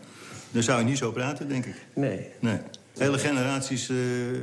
Dan 0.50 0.62
zou 0.62 0.78
je 0.78 0.84
niet 0.84 0.98
zo 0.98 1.12
praten, 1.12 1.48
denk 1.48 1.66
ik. 1.66 1.86
Nee. 1.94 2.28
Nee. 2.40 2.58
Hele 2.96 3.18
generaties... 3.18 3.88
Uh, 3.88 4.38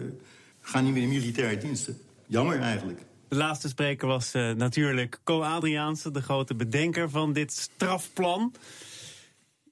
gaan 0.67 0.83
niet 0.83 0.93
meer 0.93 1.03
in 1.03 1.09
militaire 1.09 1.57
diensten. 1.57 1.97
Jammer 2.25 2.59
eigenlijk. 2.59 2.99
De 3.27 3.35
laatste 3.35 3.67
spreker 3.67 4.07
was 4.07 4.35
uh, 4.35 4.51
natuurlijk 4.51 5.19
Co 5.23 5.41
Adriaanse, 5.41 6.11
de 6.11 6.21
grote 6.21 6.55
bedenker 6.55 7.09
van 7.09 7.33
dit 7.33 7.51
strafplan. 7.51 8.53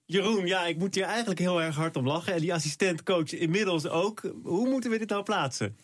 Jeroen, 0.05 0.45
ja, 0.45 0.65
ik 0.65 0.77
moet 0.77 0.95
hier 0.95 1.03
eigenlijk 1.03 1.39
heel 1.39 1.61
erg 1.61 1.75
hard 1.75 1.95
om 1.95 2.07
lachen. 2.07 2.33
En 2.33 2.39
die 2.39 2.53
assistentcoach 2.53 3.33
inmiddels 3.33 3.87
ook. 3.87 4.21
Hoe 4.43 4.69
moeten 4.69 4.89
we 4.89 4.97
dit 4.97 5.09
nou 5.09 5.23
plaatsen? 5.23 5.77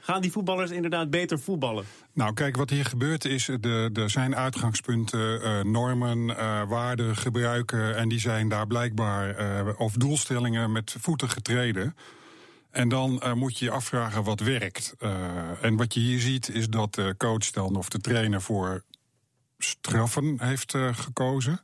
Gaan 0.00 0.22
die 0.22 0.32
voetballers 0.32 0.70
inderdaad 0.70 1.10
beter 1.10 1.38
voetballen? 1.38 1.84
Nou, 2.12 2.32
kijk, 2.32 2.56
wat 2.56 2.70
hier 2.70 2.84
gebeurt 2.84 3.24
is, 3.24 3.48
er 3.48 4.10
zijn 4.10 4.36
uitgangspunten, 4.36 5.40
uh, 5.42 5.62
normen, 5.62 6.18
uh, 6.18 6.62
waarden, 6.68 7.16
gebruiken... 7.16 7.96
en 7.96 8.08
die 8.08 8.20
zijn 8.20 8.48
daar 8.48 8.66
blijkbaar, 8.66 9.40
uh, 9.66 9.80
of 9.80 9.92
doelstellingen 9.92 10.72
met 10.72 10.96
voeten 10.98 11.28
getreden. 11.30 11.94
En 12.76 12.88
dan 12.88 13.22
moet 13.34 13.58
je 13.58 13.64
je 13.64 13.70
afvragen 13.70 14.24
wat 14.24 14.40
werkt. 14.40 14.94
en 15.60 15.76
wat 15.76 15.94
je 15.94 16.00
hier 16.00 16.20
ziet 16.20 16.48
is 16.48 16.68
dat 16.68 16.94
de 16.94 17.14
coach 17.18 17.50
dan 17.50 17.76
of 17.76 17.88
de 17.88 17.98
trainer 17.98 18.42
voor 18.42 18.82
straffen 19.58 20.36
heeft 20.40 20.74
gekozen... 20.92 21.60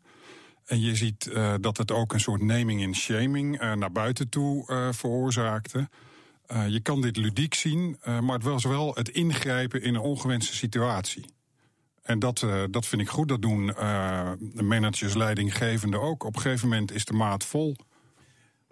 En 0.72 0.80
je 0.80 0.96
ziet 0.96 1.26
uh, 1.26 1.54
dat 1.60 1.76
het 1.76 1.90
ook 1.90 2.12
een 2.12 2.20
soort 2.20 2.42
naming 2.42 2.82
en 2.82 2.94
shaming 2.94 3.62
uh, 3.62 3.72
naar 3.72 3.92
buiten 3.92 4.28
toe 4.28 4.70
uh, 4.70 4.88
veroorzaakte. 4.92 5.88
je 6.68 6.80
kan 6.80 7.00
dit 7.00 7.16
ludiek 7.16 7.54
zien, 7.54 7.98
maar 8.04 8.34
het 8.34 8.42
was 8.42 8.64
wel 8.64 8.94
het 8.94 9.08
ingrijpen 9.08 9.82
in 9.82 9.94
een 9.94 10.00
ongewenste 10.00 10.54
situatie. 10.54 11.24
En 12.02 12.18
dat, 12.18 12.46
dat 12.70 12.86
vind 12.86 13.02
ik 13.02 13.08
goed. 13.08 13.28
Dat 13.28 13.42
doen 13.42 13.64
managers, 14.54 15.14
leidinggevenden 15.14 16.00
ook. 16.00 16.24
Op 16.24 16.36
een 16.36 16.42
gegeven 16.42 16.68
moment 16.68 16.92
is 16.92 17.04
de 17.04 17.12
maat 17.12 17.44
vol. 17.44 17.76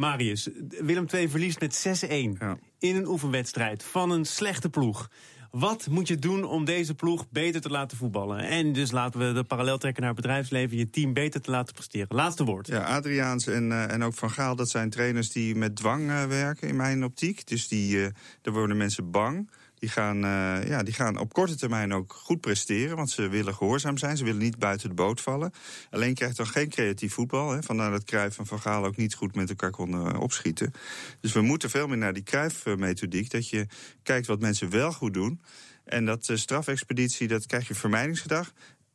Marius, 0.00 0.48
Willem 0.68 1.06
II 1.14 1.28
verliest 1.28 1.60
met 1.60 2.04
6-1 2.04 2.08
ja. 2.08 2.58
in 2.78 2.96
een 2.96 3.06
oefenwedstrijd 3.06 3.84
van 3.84 4.10
een 4.10 4.24
slechte 4.24 4.70
ploeg. 4.70 5.10
Wat 5.50 5.86
moet 5.90 6.08
je 6.08 6.18
doen 6.18 6.44
om 6.44 6.64
deze 6.64 6.94
ploeg 6.94 7.26
beter 7.30 7.60
te 7.60 7.70
laten 7.70 7.96
voetballen? 7.96 8.38
En 8.38 8.72
dus 8.72 8.90
laten 8.90 9.20
we 9.20 9.32
de 9.32 9.44
parallel 9.44 9.78
trekken 9.78 10.02
naar 10.02 10.12
het 10.12 10.20
bedrijfsleven, 10.20 10.76
je 10.76 10.90
team 10.90 11.12
beter 11.12 11.40
te 11.40 11.50
laten 11.50 11.74
presteren. 11.74 12.06
Laatste 12.16 12.44
woord. 12.44 12.66
Ja, 12.66 12.82
Adriaans 12.82 13.46
en, 13.46 13.70
uh, 13.70 13.92
en 13.92 14.02
ook 14.02 14.14
Van 14.14 14.30
Gaal, 14.30 14.56
dat 14.56 14.70
zijn 14.70 14.90
trainers 14.90 15.30
die 15.30 15.54
met 15.54 15.76
dwang 15.76 16.08
uh, 16.08 16.24
werken 16.24 16.68
in 16.68 16.76
mijn 16.76 17.04
optiek. 17.04 17.46
Dus 17.46 17.68
die, 17.68 17.96
uh, 17.96 18.06
daar 18.42 18.54
worden 18.54 18.76
mensen 18.76 19.10
bang. 19.10 19.50
Die 19.80 19.88
gaan, 19.88 20.16
uh, 20.16 20.68
ja, 20.68 20.82
die 20.82 20.94
gaan 20.94 21.18
op 21.18 21.32
korte 21.32 21.56
termijn 21.56 21.92
ook 21.92 22.12
goed 22.12 22.40
presteren. 22.40 22.96
Want 22.96 23.10
ze 23.10 23.28
willen 23.28 23.54
gehoorzaam 23.54 23.98
zijn. 23.98 24.16
Ze 24.16 24.24
willen 24.24 24.40
niet 24.40 24.58
buiten 24.58 24.88
de 24.88 24.94
boot 24.94 25.20
vallen. 25.20 25.52
Alleen 25.90 26.14
krijgt 26.14 26.36
dan 26.36 26.46
geen 26.46 26.68
creatief 26.68 27.14
voetbal. 27.14 27.50
Hè. 27.50 27.62
Vandaar 27.62 27.90
dat 27.90 28.04
Cruijff 28.04 28.38
en 28.38 28.46
Van 28.46 28.60
Gaal 28.60 28.84
ook 28.84 28.96
niet 28.96 29.14
goed 29.14 29.34
met 29.34 29.48
elkaar 29.48 29.70
konden 29.70 30.16
opschieten. 30.16 30.72
Dus 31.20 31.32
we 31.32 31.40
moeten 31.40 31.70
veel 31.70 31.86
meer 31.86 31.98
naar 31.98 32.12
die 32.12 32.22
Cruijff-methodiek. 32.22 33.30
Dat 33.30 33.48
je 33.48 33.66
kijkt 34.02 34.26
wat 34.26 34.40
mensen 34.40 34.70
wel 34.70 34.92
goed 34.92 35.14
doen. 35.14 35.40
En 35.84 36.04
dat 36.04 36.28
uh, 36.28 36.36
strafexpeditie, 36.36 37.28
dat 37.28 37.46
krijg 37.46 37.68
je 37.68 37.74
vermijdingsgedrag. 37.74 38.52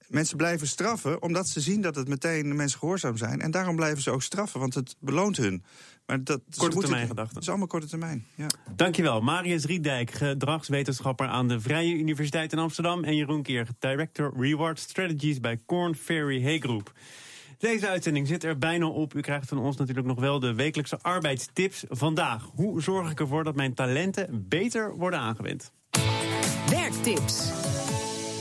Mensen 0.09 0.37
blijven 0.37 0.67
straffen 0.67 1.21
omdat 1.21 1.47
ze 1.47 1.61
zien 1.61 1.81
dat 1.81 1.95
het 1.95 2.07
meteen 2.07 2.49
de 2.49 2.55
mensen 2.55 2.79
gehoorzaam 2.79 3.17
zijn. 3.17 3.41
En 3.41 3.51
daarom 3.51 3.75
blijven 3.75 4.01
ze 4.01 4.11
ook 4.11 4.23
straffen, 4.23 4.59
want 4.59 4.73
het 4.73 4.95
beloont 4.99 5.37
hun. 5.37 5.63
Maar 6.05 6.23
dat, 6.23 6.41
korte 6.57 6.79
termijn 6.79 7.07
gedachten. 7.07 7.33
Dat 7.33 7.43
is 7.43 7.49
allemaal 7.49 7.67
korte 7.67 7.87
termijn, 7.87 8.25
ja. 8.35 8.47
Dankjewel. 8.75 9.21
Marius 9.21 9.65
Riedijk, 9.65 10.11
gedragswetenschapper 10.11 11.27
aan 11.27 11.47
de 11.47 11.59
Vrije 11.59 11.93
Universiteit 11.93 12.51
in 12.51 12.59
Amsterdam... 12.59 13.03
en 13.03 13.15
Jeroen 13.15 13.43
Keer, 13.43 13.67
director 13.79 14.33
Reward 14.37 14.79
Strategies 14.79 15.39
bij 15.39 15.59
Corn 15.65 15.95
Ferry 15.95 16.43
Hay 16.43 16.59
Group. 16.59 16.93
Deze 17.57 17.87
uitzending 17.87 18.27
zit 18.27 18.43
er 18.43 18.57
bijna 18.57 18.87
op. 18.87 19.13
U 19.13 19.21
krijgt 19.21 19.47
van 19.47 19.57
ons 19.57 19.77
natuurlijk 19.77 20.07
nog 20.07 20.19
wel 20.19 20.39
de 20.39 20.53
wekelijkse 20.53 20.99
arbeidstips. 21.01 21.83
Vandaag, 21.89 22.49
hoe 22.55 22.81
zorg 22.81 23.11
ik 23.11 23.19
ervoor 23.19 23.43
dat 23.43 23.55
mijn 23.55 23.73
talenten 23.73 24.45
beter 24.47 24.95
worden 24.95 25.19
aangewend? 25.19 25.71
Werktips. 26.69 27.51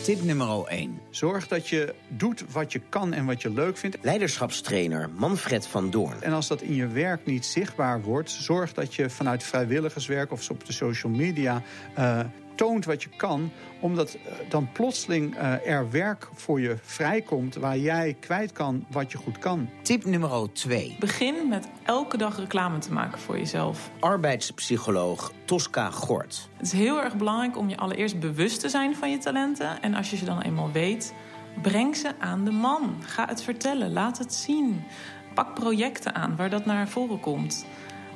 Tip 0.05 0.23
nummer 0.23 0.65
1. 0.67 1.01
Zorg 1.11 1.49
dat 1.49 1.69
je 1.69 1.95
doet 2.09 2.45
wat 2.53 2.73
je 2.73 2.81
kan 2.89 3.13
en 3.13 3.25
wat 3.25 3.43
je 3.43 3.51
leuk 3.51 3.77
vindt. 3.77 3.97
Leiderschapstrainer 4.01 5.11
Manfred 5.11 5.67
van 5.67 5.91
Doorn. 5.91 6.23
En 6.23 6.33
als 6.33 6.49
dat 6.49 6.61
in 6.61 6.75
je 6.75 6.87
werk 6.87 7.27
niet 7.27 7.47
zichtbaar 7.47 8.03
wordt, 8.03 8.31
zorg 8.31 8.73
dat 8.73 8.95
je 8.95 9.11
vanuit 9.11 9.43
vrijwilligerswerk 9.43 10.33
of 10.33 10.51
op 10.51 10.67
de 10.67 10.73
social 10.73 11.13
media 11.13 11.63
uh, 11.99 12.21
toont 12.55 12.85
wat 12.85 13.03
je 13.03 13.09
kan, 13.17 13.51
omdat 13.81 14.15
uh, 14.15 14.33
dan 14.49 14.73
plotseling 14.73 15.35
uh, 15.35 15.67
er 15.67 15.91
werk 15.91 16.29
voor 16.35 16.61
je 16.61 16.77
vrijkomt 16.83 17.55
waar 17.55 17.79
jij 17.79 18.17
kwijt 18.21 18.53
kan 18.53 18.85
wat 18.89 19.13
je 19.13 19.19
goed 19.19 19.39
kan. 19.39 19.69
Tip 19.83 20.05
nummer 20.05 20.53
2. 20.53 20.97
Begin 20.99 21.49
met 21.49 21.69
elke 21.83 22.17
dag 22.17 22.39
reclame 22.39 22.79
te 22.79 22.93
maken 22.93 23.19
voor 23.19 23.39
jezelf. 23.39 23.91
Arbeidspsycholoog 24.01 25.33
Tosca 25.45 25.91
Gort. 25.91 26.49
Het 26.57 26.67
is 26.67 26.73
heel 26.73 27.03
erg 27.03 27.17
belangrijk 27.17 27.57
om 27.59 27.69
je 27.69 27.77
allereerst 27.77 28.21
bewust 28.21 28.61
te 28.61 28.69
zijn 28.69 28.97
van 28.97 29.11
je 29.11 29.19
talenten. 29.19 29.83
En 29.83 29.95
als 29.95 30.11
je 30.11 30.17
ze 30.17 30.25
dan 30.25 30.41
eenmaal 30.41 30.73
weet, 30.73 31.15
breng 31.63 31.97
ze 31.97 32.13
aan 32.19 32.45
de 32.45 32.51
man. 32.51 32.97
Ga 33.01 33.27
het 33.29 33.43
vertellen, 33.43 33.93
laat 33.93 34.19
het 34.19 34.35
zien. 34.35 34.85
Pak 35.35 35.55
projecten 35.55 36.15
aan 36.15 36.37
waar 36.37 36.51
dat 36.51 36.65
naar 36.65 36.89
voren 36.89 37.21
komt. 37.21 37.67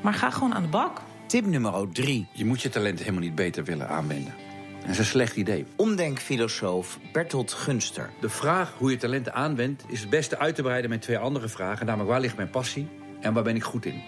Maar 0.01 0.14
ga 0.14 0.31
gewoon 0.31 0.55
aan 0.55 0.62
de 0.62 0.68
bak. 0.68 1.01
Tip 1.28 1.46
nummer 1.46 1.88
3. 1.92 2.26
Je 2.32 2.44
moet 2.44 2.62
je 2.62 2.68
talent 2.68 2.98
helemaal 2.98 3.20
niet 3.20 3.34
beter 3.34 3.64
willen 3.64 3.88
aanwenden. 3.88 4.34
Dat 4.80 4.90
is 4.90 4.98
een 4.98 5.04
slecht 5.04 5.36
idee. 5.36 5.66
Omdenkfilosoof 5.76 6.98
Bertolt 7.12 7.52
Gunster. 7.52 8.10
De 8.20 8.28
vraag 8.28 8.74
hoe 8.78 8.90
je 8.90 8.96
talenten 8.96 9.34
aanwendt 9.34 9.84
is 9.88 10.00
het 10.00 10.10
beste 10.10 10.38
uit 10.38 10.54
te 10.54 10.62
breiden 10.62 10.90
met 10.90 11.02
twee 11.02 11.18
andere 11.18 11.48
vragen. 11.48 11.86
Namelijk 11.86 12.10
waar 12.10 12.20
ligt 12.20 12.36
mijn 12.36 12.50
passie 12.50 12.88
en 13.20 13.32
waar 13.32 13.42
ben 13.42 13.56
ik 13.56 13.62
goed 13.62 13.84
in? 13.86 14.02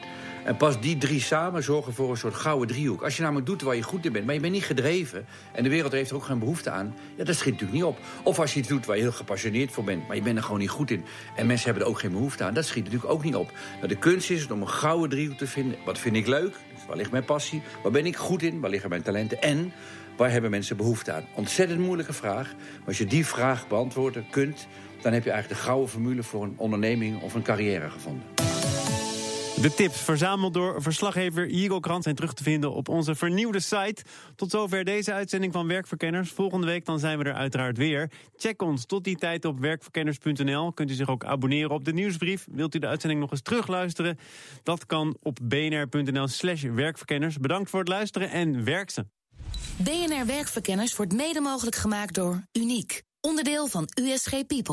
En 0.44 0.56
pas 0.56 0.80
die 0.80 0.98
drie 0.98 1.20
samen 1.20 1.62
zorgen 1.62 1.92
voor 1.92 2.10
een 2.10 2.16
soort 2.16 2.34
gouden 2.34 2.68
driehoek. 2.68 3.02
Als 3.02 3.16
je 3.16 3.22
namelijk 3.22 3.46
doet 3.46 3.62
waar 3.62 3.76
je 3.76 3.82
goed 3.82 4.04
in 4.04 4.12
bent, 4.12 4.24
maar 4.24 4.34
je 4.34 4.40
bent 4.40 4.52
niet 4.52 4.64
gedreven... 4.64 5.26
en 5.52 5.62
de 5.62 5.68
wereld 5.68 5.92
heeft 5.92 6.10
er 6.10 6.16
ook 6.16 6.24
geen 6.24 6.38
behoefte 6.38 6.70
aan, 6.70 6.94
ja, 7.16 7.24
dat 7.24 7.34
schiet 7.34 7.52
natuurlijk 7.52 7.78
niet 7.78 7.88
op. 7.88 7.98
Of 8.22 8.38
als 8.38 8.52
je 8.52 8.58
iets 8.58 8.68
doet 8.68 8.86
waar 8.86 8.96
je 8.96 9.02
heel 9.02 9.12
gepassioneerd 9.12 9.72
voor 9.72 9.84
bent... 9.84 10.06
maar 10.06 10.16
je 10.16 10.22
bent 10.22 10.36
er 10.36 10.42
gewoon 10.42 10.58
niet 10.58 10.70
goed 10.70 10.90
in 10.90 11.04
en 11.36 11.46
mensen 11.46 11.64
hebben 11.64 11.82
er 11.82 11.88
ook 11.88 11.98
geen 11.98 12.12
behoefte 12.12 12.44
aan... 12.44 12.54
dat 12.54 12.64
schiet 12.64 12.84
natuurlijk 12.84 13.12
ook 13.12 13.24
niet 13.24 13.34
op. 13.34 13.52
Nou, 13.76 13.88
de 13.88 13.96
kunst 13.96 14.30
is 14.30 14.50
om 14.50 14.60
een 14.60 14.68
gouden 14.68 15.10
driehoek 15.10 15.38
te 15.38 15.46
vinden. 15.46 15.78
Wat 15.84 15.98
vind 15.98 16.16
ik 16.16 16.26
leuk? 16.26 16.56
Waar 16.86 16.96
ligt 16.96 17.10
mijn 17.10 17.24
passie? 17.24 17.62
Waar 17.82 17.92
ben 17.92 18.06
ik 18.06 18.16
goed 18.16 18.42
in? 18.42 18.60
Waar 18.60 18.70
liggen 18.70 18.90
mijn 18.90 19.02
talenten? 19.02 19.42
En 19.42 19.72
waar 20.16 20.30
hebben 20.30 20.50
mensen 20.50 20.76
behoefte 20.76 21.12
aan? 21.12 21.24
Ontzettend 21.34 21.80
moeilijke 21.80 22.12
vraag. 22.12 22.54
Maar 22.78 22.86
als 22.86 22.98
je 22.98 23.06
die 23.06 23.26
vraag 23.26 23.68
beantwoorden 23.68 24.26
kunt... 24.30 24.66
dan 25.00 25.12
heb 25.12 25.24
je 25.24 25.30
eigenlijk 25.30 25.60
de 25.60 25.66
gouden 25.66 25.88
formule 25.88 26.22
voor 26.22 26.42
een 26.42 26.54
onderneming 26.56 27.22
of 27.22 27.34
een 27.34 27.42
carrière 27.42 27.90
gevonden. 27.90 28.49
De 29.60 29.74
tips 29.74 30.00
verzameld 30.00 30.54
door 30.54 30.82
verslaggever 30.82 31.46
Hugo 31.46 31.80
Krant 31.80 32.02
zijn 32.02 32.14
terug 32.14 32.34
te 32.34 32.42
vinden 32.42 32.72
op 32.72 32.88
onze 32.88 33.14
vernieuwde 33.14 33.60
site. 33.60 34.02
Tot 34.36 34.50
zover 34.50 34.84
deze 34.84 35.12
uitzending 35.12 35.52
van 35.52 35.66
Werkverkenners. 35.66 36.30
Volgende 36.30 36.66
week 36.66 36.84
dan 36.84 36.98
zijn 36.98 37.18
we 37.18 37.24
er 37.24 37.34
uiteraard 37.34 37.76
weer. 37.76 38.10
Check 38.36 38.62
ons 38.62 38.86
tot 38.86 39.04
die 39.04 39.16
tijd 39.16 39.44
op 39.44 39.58
werkverkenners.nl. 39.58 40.72
Kunt 40.72 40.90
u 40.90 40.94
zich 40.94 41.08
ook 41.08 41.24
abonneren 41.24 41.70
op 41.70 41.84
de 41.84 41.92
nieuwsbrief. 41.92 42.46
Wilt 42.50 42.74
u 42.74 42.78
de 42.78 42.86
uitzending 42.86 43.20
nog 43.20 43.30
eens 43.30 43.42
terugluisteren? 43.42 44.18
Dat 44.62 44.86
kan 44.86 45.16
op 45.22 45.38
bnr.nl 45.42 46.28
slash 46.28 46.62
werkverkenners. 46.62 47.38
Bedankt 47.38 47.70
voor 47.70 47.80
het 47.80 47.88
luisteren 47.88 48.30
en 48.30 48.64
werk 48.64 48.90
ze. 48.90 49.04
BNR 49.76 50.26
Werkverkenners 50.26 50.96
wordt 50.96 51.12
mede 51.12 51.40
mogelijk 51.40 51.76
gemaakt 51.76 52.14
door 52.14 52.42
Uniek. 52.52 53.02
Onderdeel 53.20 53.66
van 53.66 53.88
USG 54.02 54.30
People. 54.30 54.68